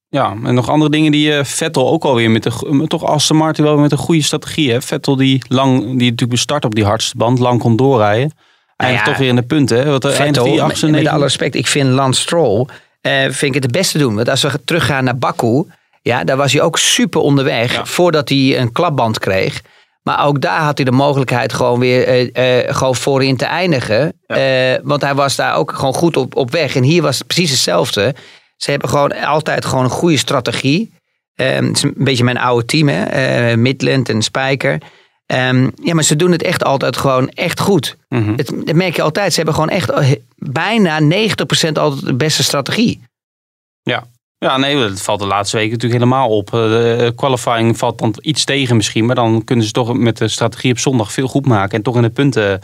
[0.09, 3.65] Ja, en nog andere dingen die eh, Vettel ook alweer met de, toch Aston Martin
[3.65, 4.73] wel met een goede strategie.
[4.73, 4.83] Hè?
[4.83, 8.33] Vettel die lang, die natuurlijk bestart op die hardste band, lang kon doorrijden.
[8.77, 9.79] Eigenlijk ja, toch weer in de punten.
[9.79, 9.91] Hè?
[9.91, 12.67] Wat er eindigt Vettel, met, met alle respect, ik vind Lance Stroll
[13.01, 14.15] eh, vind ik het het beste doen.
[14.15, 15.65] Want als we teruggaan naar Baku,
[16.03, 17.87] ja, daar was hij ook super onderweg Ja.
[17.87, 19.63] voordat hij een klapband kreeg.
[20.03, 24.13] Maar ook daar had hij de mogelijkheid gewoon weer eh, eh, gewoon voorin te eindigen.
[24.27, 26.77] Eh, want hij was daar ook gewoon goed op, op weg.
[26.77, 28.15] En hier was het precies hetzelfde.
[28.57, 30.93] Ze hebben gewoon altijd gewoon een goede strategie.
[31.35, 33.03] Eh, het is een beetje mijn oude team, hè?
[33.05, 34.79] Eh, Midland en Spijker.
[35.27, 37.97] Ehm, ja, maar ze doen het echt altijd gewoon echt goed.
[38.09, 38.37] Mhm.
[38.37, 39.31] Het, dat merk je altijd.
[39.31, 43.01] Ze hebben gewoon echt eh, bijna 90% altijd de beste strategie.
[44.39, 46.55] Ja, nee, dat valt de laatste weken natuurlijk helemaal op.
[46.55, 49.07] Eh, De qualifying valt dan iets tegen misschien.
[49.07, 51.77] Maar dan kunnen ze toch met de strategie op zondag veel goed maken.
[51.77, 52.61] En toch in de punten,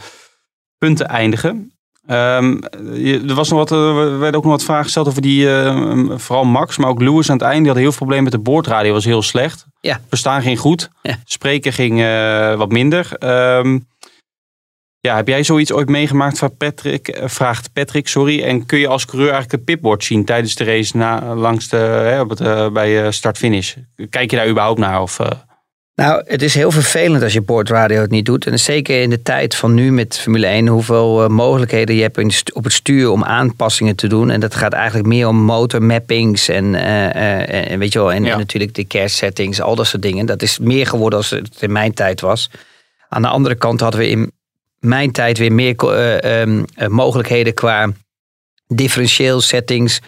[0.77, 1.72] punten eindigen.
[2.07, 2.57] Ehm,
[3.27, 6.09] er was nog wat, eh, er werden ook nog wat vragen gesteld over die, eh,
[6.15, 7.59] vooral Max, maar ook Lewis aan het einde.
[7.59, 9.65] Die had heel veel problemen met de boordradio, was heel slecht.
[9.81, 9.99] Ja.
[10.09, 11.17] Verstaan ging goed, Ja.
[11.25, 13.09] spreken ging eh, wat minder.
[13.17, 13.79] Ehm,
[14.99, 17.07] ja, heb jij zoiets ooit meegemaakt van Patrick?
[17.07, 18.43] eh, Vraagt Patrick, sorry.
[18.43, 21.77] En kun je als coureur eigenlijk de pipboard zien tijdens de race na, langs de,
[21.77, 23.75] hè, op het, eh, bij eh, start-finish?
[24.09, 25.01] Kijk je daar überhaupt naar?
[25.01, 25.31] Of, eh,
[25.95, 28.45] Nou, het is heel vervelend als je boordradio het niet doet.
[28.45, 32.53] En zeker in de tijd van nu met Formule 1, hoeveel eh, mogelijkheden je hebt
[32.53, 34.29] op het stuur om aanpassingen te doen.
[34.29, 37.05] En dat gaat eigenlijk meer om motormappings en, eh,
[37.39, 38.31] eh, en weet je wel, en, Ja.
[38.31, 40.25] en natuurlijk de care settings, al dat soort dingen.
[40.25, 42.49] Dat is meer geworden als het in mijn tijd was.
[43.09, 44.31] Aan de andere kant hadden we in
[44.83, 47.91] mijn tijd weer meer eh, ehm, eh, mogelijkheden qua
[48.67, 49.99] differentieel settings.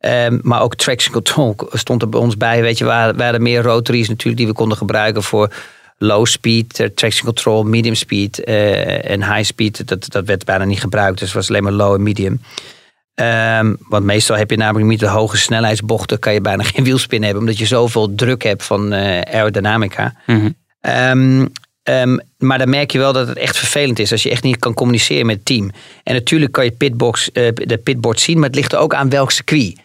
[0.00, 2.62] Ehm, maar ook traction control stond er bij ons bij.
[2.62, 5.52] Weet je, waar waren meer rotaries natuurlijk die we konden gebruiken voor
[5.98, 9.88] low speed, eh, traction control, medium speed eh, en high speed.
[9.88, 12.40] Dat, dat werd bijna niet gebruikt, dus het was alleen maar low en medium.
[13.14, 17.22] Ehm, want meestal heb je namelijk met de hoge snelheidsbochten kan je bijna geen wielspin
[17.22, 20.14] hebben, omdat je zoveel druk hebt van eh, aerodynamica.
[20.26, 20.50] Mhm.
[20.80, 21.46] Ehm,
[22.38, 24.74] maar dan merk je wel dat het echt vervelend is als je echt niet kan
[24.74, 25.70] communiceren met het team.
[26.02, 29.30] En natuurlijk kan je pitbox, de pitboard zien, maar het ligt er ook aan welk
[29.30, 29.78] circuit.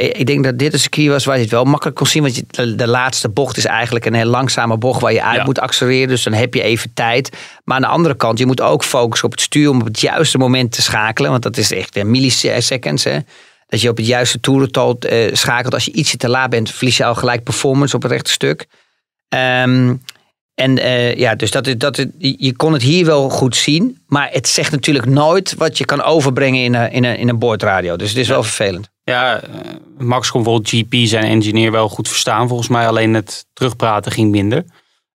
[0.00, 2.22] Eh, Ik denk dat dit een circuit was waar je het wel makkelijk kon zien.
[2.22, 5.44] Want je, de, laatste bocht is eigenlijk een heel langzame bocht waar je uit Ja.
[5.44, 6.08] moet accelereren.
[6.08, 7.36] Dus dan heb je even tijd.
[7.64, 10.00] Maar aan de andere kant, je moet ook focussen op het stuur om op het
[10.00, 11.30] juiste moment te schakelen.
[11.30, 13.04] Want dat is echt een milliseconds.
[13.04, 13.18] Hè?
[13.66, 15.74] Dat je op het juiste toerental eh, schakelt.
[15.74, 18.66] Als je ietsje te laat bent, verlies je al gelijk performance op het rechte stuk.
[19.28, 19.94] Ehm,
[20.54, 23.98] en eh, ja, dus dat is, dat is, je kon het hier wel goed zien.
[24.06, 27.38] Maar het zegt natuurlijk nooit wat je kan overbrengen in een, in een, in een
[27.38, 27.96] boordradio.
[27.96, 28.89] Dus het is wel vervelend.
[29.10, 29.50] Ja, eh,
[29.98, 32.88] Max kon bijvoorbeeld GP zijn engineer wel goed verstaan volgens mij.
[32.88, 34.64] Alleen het terugpraten ging minder.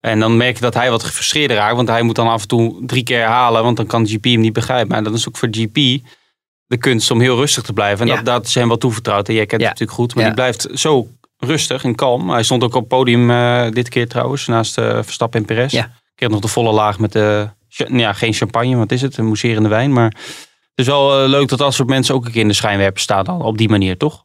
[0.01, 1.77] En dan merk je dat hij wat gefrustreerd raakt.
[1.77, 3.63] Want hij moet dan af en toe drie keer herhalen.
[3.63, 4.89] Want dan kan GP hem niet begrijpen.
[4.89, 5.75] Maar dat is ook voor GP
[6.67, 8.01] de kunst om heel rustig te blijven.
[8.01, 8.17] En Ja.
[8.17, 9.29] dat, dat is hem wel toevertrouwd.
[9.29, 9.69] En jij kent Ja.
[9.69, 10.15] het natuurlijk goed.
[10.15, 10.31] Maar Ja.
[10.31, 12.31] die blijft zo rustig en kalm.
[12.31, 14.47] Hij stond ook op het podium eh, dit keer trouwens.
[14.47, 15.73] Naast eh, Verstappen en Perez.
[15.73, 15.91] Ja.
[16.15, 17.49] Kreeg nog de volle laag met de...
[17.89, 19.17] Ja, geen champagne, wat is het?
[19.17, 19.93] Een mousserende wijn.
[19.93, 20.13] Maar
[20.75, 23.01] het is wel eh, leuk dat dat soort mensen ook een keer in de schijnwerper
[23.01, 23.25] staan.
[23.25, 24.25] Dan, op die manier, toch?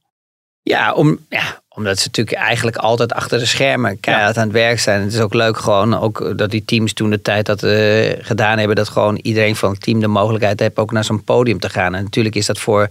[0.62, 4.80] Ja, om, ja, omdat ze natuurlijk eigenlijk altijd achter de schermen keihard aan het werk
[4.80, 5.02] zijn.
[5.02, 8.58] Het is ook leuk gewoon, ook dat die teams toen de tijd dat eh, gedaan
[8.58, 11.70] hebben, dat gewoon iedereen van het team de mogelijkheid heeft ook naar zo'n podium te
[11.70, 11.95] gaan.
[11.95, 12.89] En natuurlijk is dat voor,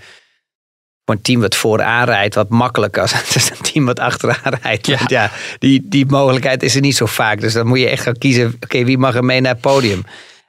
[1.05, 4.55] voor een team wat vooraan rijdt wat makkelijker als het is een team wat achteraan
[4.63, 4.87] rijdt.
[4.87, 4.99] Ja.
[4.99, 7.41] Want ja, die, die mogelijkheid is er niet zo vaak.
[7.41, 10.03] Dus dan moet je echt gaan kiezen, oké, wie mag er mee naar het podium?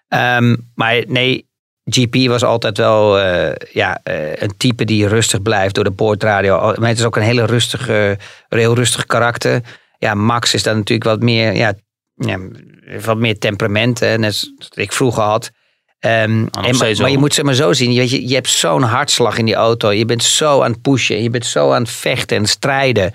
[0.08, 1.49] Ehm, maar nee,
[1.90, 6.74] GP was altijd wel eh, ja, eh, een type die rustig blijft door de boordradio.
[6.80, 8.18] Maar het is ook een hele rustige,
[8.50, 9.62] heel rustig karakter.
[9.98, 11.74] Ja, Max is dan natuurlijk wat meer, ja,
[12.16, 12.40] ja,
[13.04, 14.00] wat meer temperament.
[14.00, 15.52] Hè, net ik vroeger had.
[16.00, 18.84] En, maar, maar je moet zeg maar zo zien, je, weet je, je hebt zo'n
[18.84, 19.92] hartslag in die auto.
[19.92, 21.24] Je bent zo aan het pushen.
[21.24, 23.14] Je bent zo aan het vechten en strijden.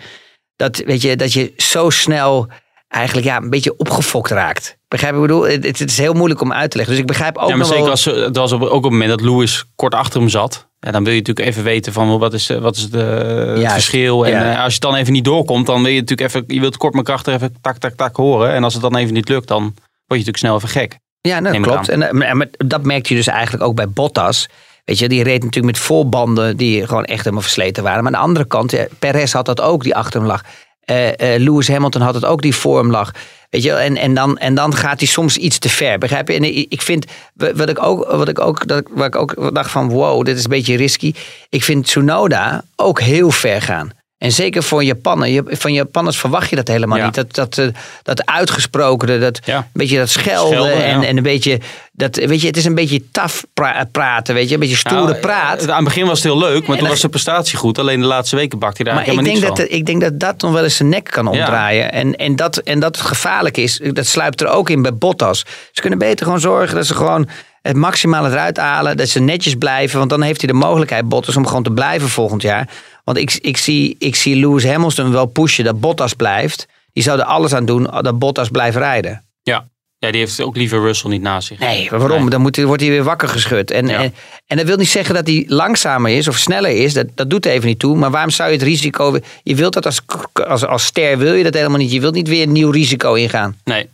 [0.56, 2.48] Dat, weet je, dat je zo snel
[2.88, 4.78] eigenlijk ja, een beetje opgefokt raakt.
[4.94, 5.42] Begrijp ik bedoel?
[5.42, 6.94] Het, het is heel moeilijk om uit te leggen.
[6.94, 9.10] Dus ik begrijp ook ja, maar zeker als het was op, ook op het moment
[9.10, 10.66] dat Lewis kort achter hem zat.
[10.80, 13.72] Ja, dan wil je natuurlijk even weten van wat is, eh, wat is de, het
[13.72, 14.26] verschil.
[14.26, 14.52] En ja.
[14.52, 16.76] eh, als je het dan even niet doorkomt, dan wil je natuurlijk even, je wilt
[16.76, 18.52] kort maar krachtig even tak, tak, tak horen.
[18.52, 19.74] En als het dan even niet lukt, dan word
[20.06, 20.98] je natuurlijk snel even gek.
[21.20, 21.88] Ja, nou, klopt.
[21.88, 24.48] En, eh, dat merkte je dus eigenlijk ook bij Bottas.
[24.84, 28.04] Weet je, die reed natuurlijk met volbanden die gewoon echt helemaal versleten waren.
[28.04, 30.42] Maar aan de andere kant, ja, Perez had dat ook, die achter hem lag.
[30.84, 33.10] Eh, Lewis Hamilton had het ook die voor hem lag.
[33.50, 35.98] Weet je, en, en, dan, en dan gaat hij soms iets te ver.
[35.98, 36.34] Begrijp je?
[36.34, 39.88] En ik vind, wat ik ook, wat ik ook, dat, waar ik ook dacht van,
[39.88, 41.12] wow, dit is een beetje risky.
[41.48, 43.90] Ik vind Tsunoda ook heel ver gaan.
[44.24, 44.84] En zeker voor.
[44.84, 47.04] Je- Van Japanners verwacht je dat helemaal Ja.
[47.04, 47.14] niet.
[47.14, 47.66] Dat, dat, eh,
[48.02, 49.56] dat uitgesproken, dat, Ja.
[49.56, 50.52] een beetje dat schelden.
[50.52, 50.84] Schelden, ja.
[50.84, 51.60] en, en een beetje,
[51.92, 54.54] dat, weet je, het is een beetje taf pra- praten, weet je.
[54.54, 55.62] Een beetje stoere Nou, praat.
[55.62, 57.78] eh, Aan het begin was het heel leuk, maar toen dan- was de prestatie goed.
[57.78, 60.20] Alleen de laatste weken bakte hij daar Maar ik eigenlijk denk, helemaal dat, ik denk
[60.20, 61.92] dat dat nog wel eens zijn nek kan omdraaien.
[61.92, 65.44] En, en, dat, en dat het gevaarlijk is, dat sluipt er ook in bij Bottas.
[65.72, 67.28] Ze kunnen beter gewoon zorgen dat ze gewoon
[67.62, 68.96] het maximale eruit halen.
[68.96, 69.98] Dat ze netjes blijven.
[69.98, 72.68] Want dan heeft hij de mogelijkheid, Bottas, om gewoon te blijven volgend jaar.
[73.04, 76.66] Want ik, ik, zie, ik zie Lewis Hamilton wel pushen dat Bottas blijft.
[76.92, 79.24] Die zou er alles aan doen dat Bottas blijft rijden.
[79.42, 79.66] Ja.
[79.98, 81.58] ja, die heeft ook liever Russell niet naast zich.
[81.58, 82.20] Nee, waarom?
[82.20, 82.30] Nee.
[82.30, 83.70] Dan moet, wordt hij weer wakker geschud.
[83.70, 84.02] En, Ja.
[84.02, 84.14] en,
[84.46, 86.92] en dat wil niet zeggen dat hij langzamer is of sneller is.
[86.92, 87.96] Dat, dat doet even niet toe.
[87.96, 89.18] Maar waarom zou je het risico...
[89.42, 90.00] Je wilt dat als,
[90.32, 91.92] als, als ster, wil je dat helemaal niet.
[91.92, 93.56] Je wilt niet weer een nieuw risico ingaan.
[93.64, 93.88] Nee.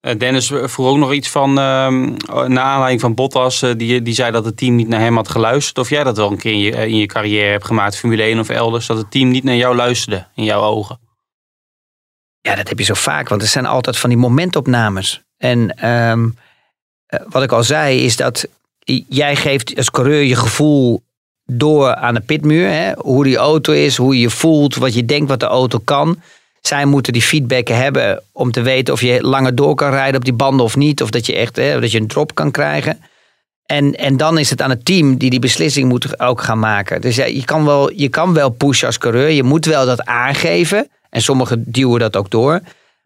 [0.00, 2.14] Eh, Dennis vroeg ook nog iets van, ehm
[2.46, 5.28] naar aanleiding van Bottas, eh, die, die zei dat het team niet naar hem had
[5.28, 5.78] geluisterd.
[5.78, 8.22] Of jij dat wel een keer in je, eh, in je carrière hebt gemaakt, Formule
[8.22, 10.98] 1 of elders, dat het team niet naar jou luisterde, in jouw ogen.
[12.40, 13.28] Ja, dat heb je zo vaak.
[13.28, 15.22] Want er zijn altijd van die momentopnames.
[15.36, 16.28] En ehm,
[17.06, 18.48] eh, wat ik al zei, is dat
[19.08, 21.02] jij geeft als coureur je gevoel
[21.44, 22.68] door aan de pitmuur.
[22.68, 22.92] Hè?
[22.96, 26.22] Hoe die auto is, hoe je je voelt, wat je denkt wat de auto kan.
[26.60, 30.24] Zij moeten die feedback hebben om te weten of je langer door kan rijden op
[30.24, 31.02] die banden of niet.
[31.02, 33.00] Of dat je echt hè, dat je een drop kan krijgen.
[33.66, 37.00] En, en dan is het aan het team die die beslissing moet ook gaan maken.
[37.00, 39.30] Dus ja, je, kan wel, je kan wel pushen als coureur.
[39.30, 40.88] Je moet wel dat aangeven.
[41.10, 42.60] En sommigen duwen dat ook door.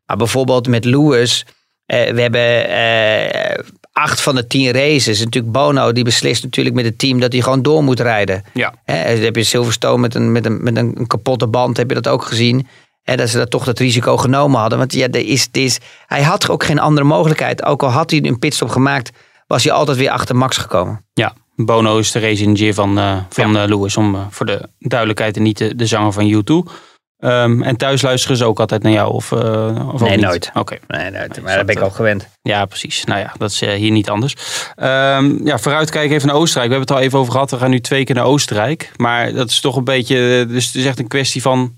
[0.07, 1.45] Maar bijvoorbeeld met Lewis.
[1.87, 5.19] eh, we hebben eh, acht van de tien races.
[5.25, 8.45] Natuurlijk Bono die beslist natuurlijk met het team dat hij gewoon door moet rijden.
[8.53, 8.75] Ja.
[8.85, 12.09] Dan heb je Silverstone met een, met, een, met een kapotte band, heb je dat
[12.09, 12.67] ook gezien.
[13.05, 14.79] Hè, dat ze dat toch dat risico genomen hadden.
[14.79, 17.65] Want ja, er is, er is, hij had ook geen andere mogelijkheid.
[17.65, 19.11] Ook al had hij een pitstop gemaakt,
[19.47, 21.05] was hij altijd weer achter Max gekomen.
[21.13, 25.37] Ja, Bono is de race van, eh van eh, Lewis, om eh, voor de duidelijkheid
[25.37, 26.73] en niet de, de zanger van U2.
[27.19, 29.13] Ehm, en thuis luisteren ze ook altijd naar jou?
[29.13, 30.51] Of, of Nee, nooit.
[30.55, 32.29] Oké, Nee, nee, dat, maar dat ben ik al gewend.
[32.43, 33.05] ja, precies.
[33.05, 34.37] Nou ja, dat is hier niet anders.
[34.75, 36.71] Ehm, ja, vooruitkijken even naar Oostenrijk.
[36.71, 37.51] We hebben het al even over gehad.
[37.51, 38.91] We gaan nu twee keer naar Oostenrijk.
[38.97, 40.47] Maar dat is toch een beetje...
[40.49, 41.77] Dus het is echt een kwestie van...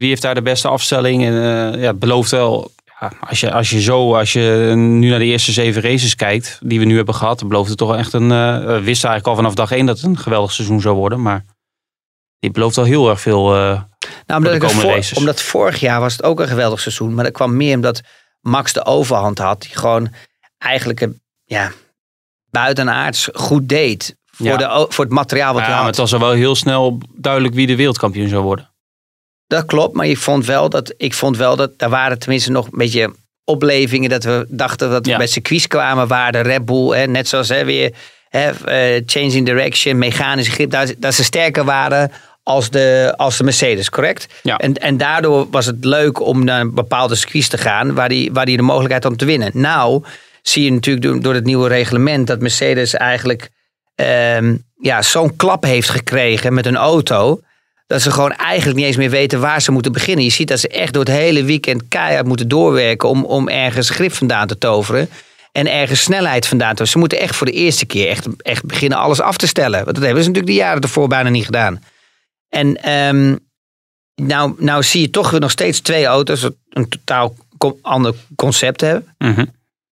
[0.00, 1.24] Wie heeft daar de beste afstelling?
[1.24, 2.70] En eh, ja, het belooft wel...
[3.28, 6.78] Als, je, als je zo, als je nu naar de eerste zeven races kijkt, die
[6.78, 8.30] we nu hebben gehad, dan belooft het toch echt een.
[8.32, 11.22] eh, we wisten eigenlijk al vanaf dag één dat het een geweldig seizoen zou worden.
[11.22, 11.44] Maar
[12.38, 13.54] dit belooft wel heel erg veel.
[13.54, 13.82] eh, Nou,
[14.26, 15.18] de omdat, het komende voor- races.
[15.18, 17.14] omdat vorig jaar was het ook een geweldig seizoen.
[17.14, 18.00] Maar dat kwam meer omdat
[18.40, 19.62] Max de overhand had.
[19.62, 20.08] Die gewoon
[20.58, 21.72] eigenlijk een, ja,
[22.50, 24.16] buitenaards goed deed.
[24.30, 24.56] Voor, Ja.
[24.56, 25.96] de, voor het materiaal wat ja, hij maar had.
[25.96, 28.69] het was al wel heel snel duidelijk wie de wereldkampioen zou worden.
[29.50, 32.64] Dat klopt, maar ik vond wel dat, ik vond wel dat daar waren tenminste nog
[32.64, 33.10] een beetje
[33.44, 34.10] oplevingen.
[34.10, 35.16] Dat we dachten dat we Ja.
[35.16, 37.94] bij circuits kwamen waar de Red Bull, hè, net zoals hè, weer
[38.28, 43.44] hè, eh, changing direction, mechanische grip, dat, dat ze sterker waren als de, als de
[43.44, 44.26] Mercedes, correct?
[44.42, 44.56] Ja.
[44.56, 48.32] En, en daardoor was het leuk om naar een bepaalde circuits te gaan waar die,
[48.32, 49.50] waar die de mogelijkheid had om te winnen.
[49.54, 50.04] Nou
[50.42, 53.48] zie je natuurlijk door, door het nieuwe reglement dat Mercedes eigenlijk
[53.94, 57.40] ehm, ja, zo'n klap heeft gekregen met een auto.
[57.90, 60.24] Dat ze gewoon eigenlijk niet eens meer weten waar ze moeten beginnen.
[60.24, 63.90] Je ziet dat ze echt door het hele weekend keihard moeten doorwerken om, om ergens
[63.90, 65.08] grip vandaan te toveren.
[65.52, 66.86] En ergens snelheid vandaan te.
[66.86, 69.84] Ze moeten echt voor de eerste keer echt, echt beginnen alles af te stellen.
[69.84, 71.82] Want dat hebben ze natuurlijk de jaren ervoor bijna niet gedaan.
[72.48, 73.36] En ehm,
[74.14, 76.40] nou, nou zie je toch weer nog steeds twee auto's.
[76.40, 77.34] dat Een totaal
[77.82, 79.14] ander concept hebben.
[79.18, 79.44] Mhm.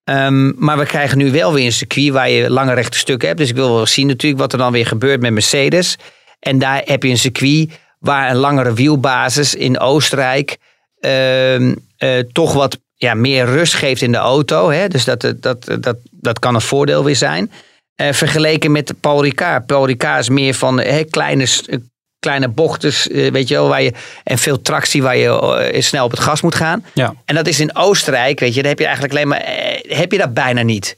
[0.05, 3.41] Ehm, maar we krijgen nu wel weer een circuit waar je lange rechte stukken hebt.
[3.41, 5.97] Dus ik wil wel zien natuurlijk wat er dan weer gebeurt met Mercedes.
[6.41, 7.71] En daar heb je een circuit
[8.09, 10.59] waar een langere wielbasis in Oostenrijk
[11.01, 14.71] ehm, eh, toch wat ja, meer rust geeft in de auto.
[14.71, 14.89] Hè?
[14.89, 17.51] Dus dat, dat, dat, dat kan een voordeel weer zijn.
[17.95, 19.67] Eh, vergeleken met Paul Ricard.
[19.67, 21.79] Paul Ricard is meer van kleine, eh,
[22.19, 22.93] kleine bochten,
[23.33, 23.93] weet je wel, waar je,
[24.25, 26.85] en veel tractie waar je eh, snel op het gas moet gaan.
[26.95, 27.15] Ja.
[27.25, 29.43] En dat is in Oostenrijk, weet je, daar heb je eigenlijk alleen maar,
[29.89, 30.97] heb je dat bijna niet.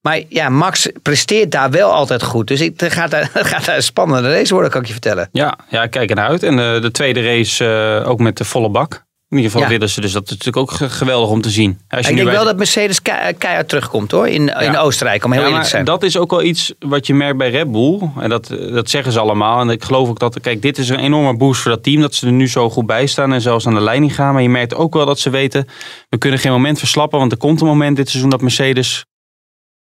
[0.00, 2.46] Maar ja, Max presteert daar wel altijd goed.
[2.48, 5.28] Dus het gaat daar, het gaat daar een spannende race worden, kan ik je vertellen.
[5.32, 6.42] Ja, ja, ik kijk ernaar uit.
[6.42, 7.64] En eh, de tweede race
[8.02, 9.08] eh, ook met de volle bak.
[9.28, 9.72] In ieder geval Ja.
[9.72, 10.12] willen ze dus.
[10.12, 11.78] Dat is natuurlijk ook ge- geweldig om te zien.
[11.88, 15.24] Als je ik denk bij wel dat Mercedes kei- keihard terugkomt hoor, in, in Oostenrijk,
[15.24, 15.84] om heel Ja, eerlijk te zijn.
[15.84, 17.98] dat is ook wel iets wat je merkt bij Red Bull.
[18.18, 19.60] En dat, dat zeggen ze allemaal.
[19.60, 22.00] En ik geloof ook dat, kijk, dit is een enorme boost voor dat team.
[22.00, 24.32] Dat ze er nu zo goed bij staan en zelfs aan de leiding gaan.
[24.32, 25.68] Maar je merkt ook wel dat ze weten,
[26.08, 27.18] we kunnen geen moment verslappen.
[27.18, 29.04] Want er komt een moment dit seizoen dat Mercedes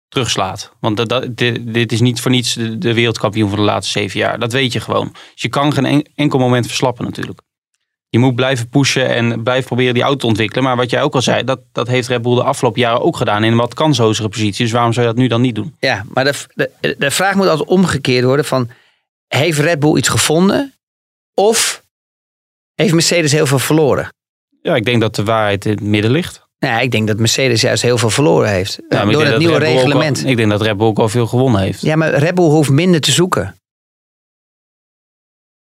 [0.09, 0.73] terugslaat.
[0.81, 3.99] Want dat, dat- dit, dit is niet voor niets de, de wereldkampioen van de laatste
[3.99, 4.39] zeven jaar.
[4.39, 5.09] Dat weet je gewoon.
[5.13, 7.41] Dus je kan geen en- enkel moment verslappen natuurlijk.
[8.11, 10.65] Je moet blijven pushen en blijven proberen die auto te ontwikkelen.
[10.65, 13.17] Maar wat jij ook al zei, dat, dat heeft Red Bull de afgelopen jaren ook
[13.17, 14.65] gedaan in wat kansozere positie.
[14.65, 15.77] Dus waarom zou je dat nu dan niet doen?
[15.79, 18.69] Ja, maar de, de, de vraag moet altijd omgekeerd worden van...
[19.27, 20.75] Heeft Red Bull iets gevonden?
[21.35, 21.83] Of
[22.75, 24.09] heeft Mercedes heel veel verloren?
[24.63, 26.48] Ja, ik denk dat de waarheid in het midden ligt.
[26.59, 28.79] Nou, ik denk dat Mercedes juist heel veel verloren heeft.
[28.89, 30.27] Ja, door het nieuwe al- reglement.
[30.27, 31.81] ik denk dat Red Bull ook al veel gewonnen heeft.
[31.83, 33.57] Ja, maar Red Bull hoeft minder te zoeken.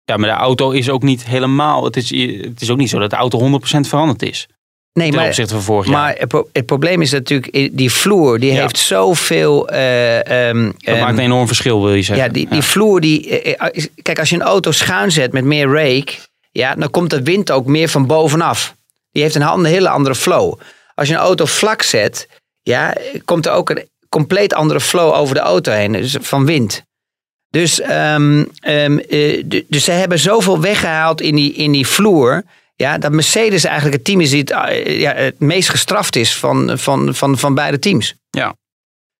[0.04, 1.84] Ja, maar de auto is ook niet helemaal.
[1.84, 2.10] Het is,
[2.40, 4.46] het is ook niet zo dat de auto 100% veranderd is.
[4.92, 5.94] Nee, Ten maar, opzichte van vorig jaar.
[6.00, 8.60] maar het, pro- het probleem is natuurlijk, die vloer, die Ja.
[8.60, 9.68] heeft zoveel...
[9.68, 12.26] ehm, Dat ehm, maakt een enorm verschil, wil je zeggen.
[12.26, 13.40] Ja, die, die vloer die.
[13.40, 16.12] eh, eh, is- Kijk, als je een auto schuin zet met meer rake,
[16.52, 18.74] ja, dan komt de wind ook meer van bovenaf.
[19.12, 20.58] Die heeft een, een hele andere flow.
[20.96, 22.28] Als je een auto vlak zet,
[22.62, 22.94] ja,
[23.24, 26.82] komt er ook een compleet andere flow over de auto heen, dus van wind.
[27.50, 32.42] Dus, ehm, ehm, eh, dus ze hebben zoveel weggehaald in die, in die vloer.
[32.74, 36.36] Ja, dat Mercedes eigenlijk het team is die het, eh, ja, het meest gestraft is
[36.36, 38.14] van, van, van, van beide teams.
[38.30, 38.56] Ja.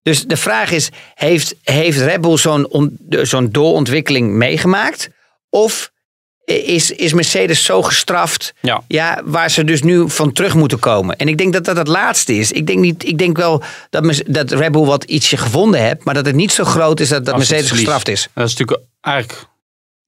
[0.01, 5.09] Dus de vraag is, heeft, heeft Red Bull zo'n on- zo'n doorontwikkeling meegemaakt?
[5.49, 5.91] Of
[6.53, 8.81] is, is Mercedes zo gestraft Ja.
[8.87, 11.15] ja, waar ze dus nu van terug moeten komen?
[11.17, 12.51] En ik denk dat dat het laatste is.
[12.51, 16.13] Ik denk, niet, ik denk wel dat, dat Red Bull wat ietsje gevonden heeft, maar
[16.13, 18.29] dat het niet zo groot is dat, dat Als Mercedes gestraft is.
[18.33, 19.45] Dat is natuurlijk eigenlijk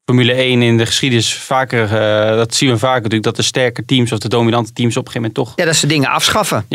[0.06, 1.84] Formule 1 in de geschiedenis vaker.
[1.84, 3.24] eh, dat zien we vaker natuurlijk.
[3.24, 5.66] Dat de sterke teams of de dominante teams op een gegeven moment toch.
[5.66, 6.66] Ja, dat ze dingen afschaffen,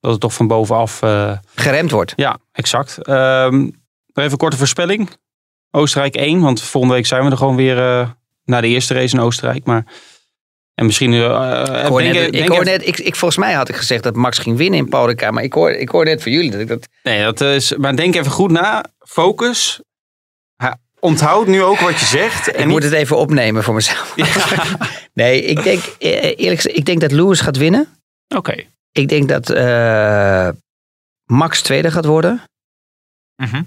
[0.00, 1.02] Dat het toch van bovenaf.
[1.02, 2.12] eh, geremd wordt.
[2.16, 2.98] ja, exact.
[2.98, 3.70] Ehm, nog
[4.14, 5.10] even een korte voorspelling.
[5.70, 8.08] Oostenrijk 1, want volgende week zijn we er gewoon weer eh
[8.44, 9.64] na de eerste race in Oostenrijk.
[9.64, 9.84] Maar,
[10.74, 11.12] en misschien.
[11.12, 11.18] eh,
[11.82, 13.76] Ik, hoor denk- net, ik, denk hoor even- net, ik, ik, volgens mij had ik
[13.76, 16.32] gezegd dat Max ging winnen in Paul Ricard, maar ik hoor, ik hoor net van
[16.32, 16.88] jullie dat ik dat...
[17.02, 17.76] Nee, dat is.
[17.76, 18.84] Maar denk even goed na.
[18.98, 19.80] Focus.
[20.56, 22.58] Ha, onthoud nu ook wat je zegt.
[22.58, 24.14] Ik moet het even opnemen voor mezelf.
[25.14, 27.88] Nee, ik denk eh, eerlijk gezegd, ik denk dat Lewis gaat winnen.
[28.36, 28.64] Oké.
[28.92, 30.48] Ik denk dat eh,
[31.24, 32.42] Max tweede gaat worden.
[33.36, 33.62] Mhm.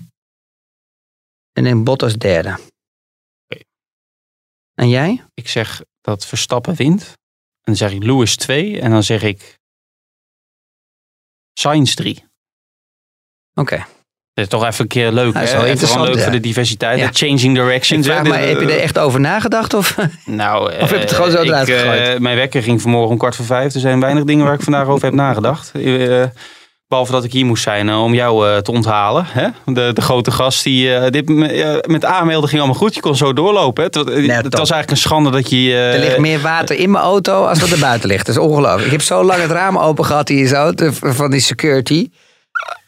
[1.53, 2.57] En dan Bottas derde.
[4.76, 5.23] En jij?
[5.34, 7.03] Ik zeg dat Verstappen wint.
[7.03, 8.82] En dan zeg ik Lewis 2.
[8.82, 9.57] En dan zeg ik
[11.53, 12.23] Sainz 3.
[13.53, 13.86] Oké.
[14.34, 16.23] Dat is toch even een keer leuk, Ja, is wel interessant, leuk ja.
[16.23, 16.99] voor de diversiteit.
[16.99, 17.07] Ja.
[17.07, 18.05] de Changing directions.
[18.05, 19.73] vraag maar, heb je er echt over nagedacht?
[19.73, 19.97] Of?
[20.26, 22.19] Nou, Of heb je het gewoon zo eh, eruit eh, gegooid?
[22.19, 23.73] Mijn wekker ging vanmorgen om kwart voor vijf.
[23.73, 25.71] Er zijn weinig dingen waar ik vandaag over heb nagedacht.
[25.71, 26.23] Eh,
[26.88, 29.25] behalve dat ik hier moest zijn eh, om jou eh, te onthalen.
[29.27, 29.47] Hè?
[29.65, 32.95] De, de grote gast die eh, dit me- met aanmelden ging allemaal goed.
[32.95, 33.83] Je kon zo doorlopen.
[33.83, 33.89] Hè?
[33.89, 34.57] Het, top.
[34.57, 35.75] was eigenlijk een schande dat je...
[35.75, 38.25] Er ligt meer water in mijn auto als wat er buiten ligt.
[38.25, 38.86] Dat is ongelooflijk.
[38.86, 40.71] Ik heb zo lang het raam open gehad hier zo,
[41.01, 42.09] van die security.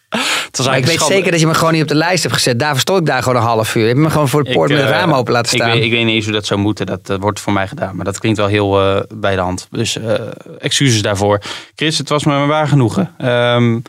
[0.10, 1.14] Ik weet schande.
[1.14, 2.60] zeker dat je me gewoon niet op de lijst hebt gezet.
[2.60, 3.82] Daarvoor stond ik daar gewoon een half uur.
[3.82, 5.62] Je hebt me gewoon voor de Ik, poort met het eh, raam open laten Ik
[5.62, 5.72] staan.
[5.74, 6.86] weet, ik weet niet eens hoe dat zou moeten.
[6.86, 7.96] Dat eh, wordt voor mij gedaan.
[7.96, 9.68] Maar dat klinkt wel heel eh, bij de hand.
[9.72, 10.14] Dus eh,
[10.60, 11.42] excuses daarvoor.
[11.76, 13.14] Chris, het was me een waar genoegen.
[13.18, 13.80] Ehm,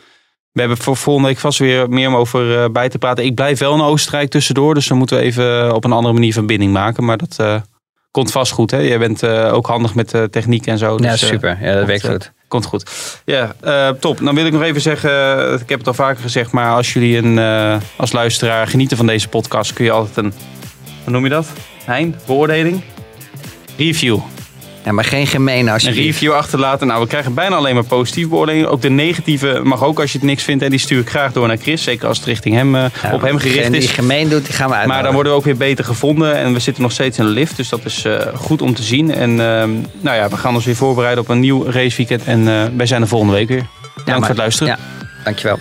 [0.53, 3.25] we hebben voor volgende week vast weer meer om over eh, bij te praten.
[3.25, 4.75] Ik blijf wel in Oostenrijk tussendoor.
[4.75, 7.05] Dus dan moeten we even op een andere manier verbinding maken.
[7.05, 7.55] Maar dat eh,
[8.19, 8.71] komt vast goed.
[8.71, 8.79] Hè?
[8.79, 10.91] Jij bent eh, ook handig met de techniek en zo.
[11.01, 11.59] ja, dus, eh, super.
[11.61, 12.33] Ja, dat werkt eh, goed.
[12.49, 12.91] Komt goed.
[13.25, 14.19] Ja, eh, top.
[14.19, 16.93] Dan wil ik nog even zeggen, eh, ik heb het al vaker gezegd, maar als
[16.93, 20.33] jullie een, eh, als luisteraar genieten van deze podcast, kun je altijd een,
[21.05, 21.47] hoe noem je dat?
[21.85, 22.15] Hein?
[22.27, 22.83] Beoordeling?
[23.77, 24.19] Review.
[24.89, 26.07] Ja, maar geen gemeen Een alsjeblieft.
[26.07, 26.87] review achterlaten.
[26.87, 28.71] Nou, we krijgen bijna alleen maar positieve beoordelingen.
[28.71, 30.63] Ook de negatieve mag ook als je het niks vindt.
[30.65, 31.83] En die stuur ik graag door naar Chris.
[31.83, 33.81] Zeker als het richting hem, eh, Ja, op hem gericht is.
[33.87, 34.87] die gemeen doet, die gaan we uit.
[34.87, 36.37] Maar dan worden we ook weer beter gevonden.
[36.37, 37.57] En we zitten nog steeds in de lift.
[37.57, 39.11] Dus dat is eh, goed om te zien.
[39.15, 39.71] En ehm,
[40.01, 42.25] nou ja, we gaan ons weer voorbereiden op een nieuw raceweekend.
[42.25, 43.67] En eh, wij zijn er volgende week weer.
[43.97, 44.77] Bedankt voor het luisteren.
[44.79, 44.79] Ja,
[45.25, 45.59] dankjewel.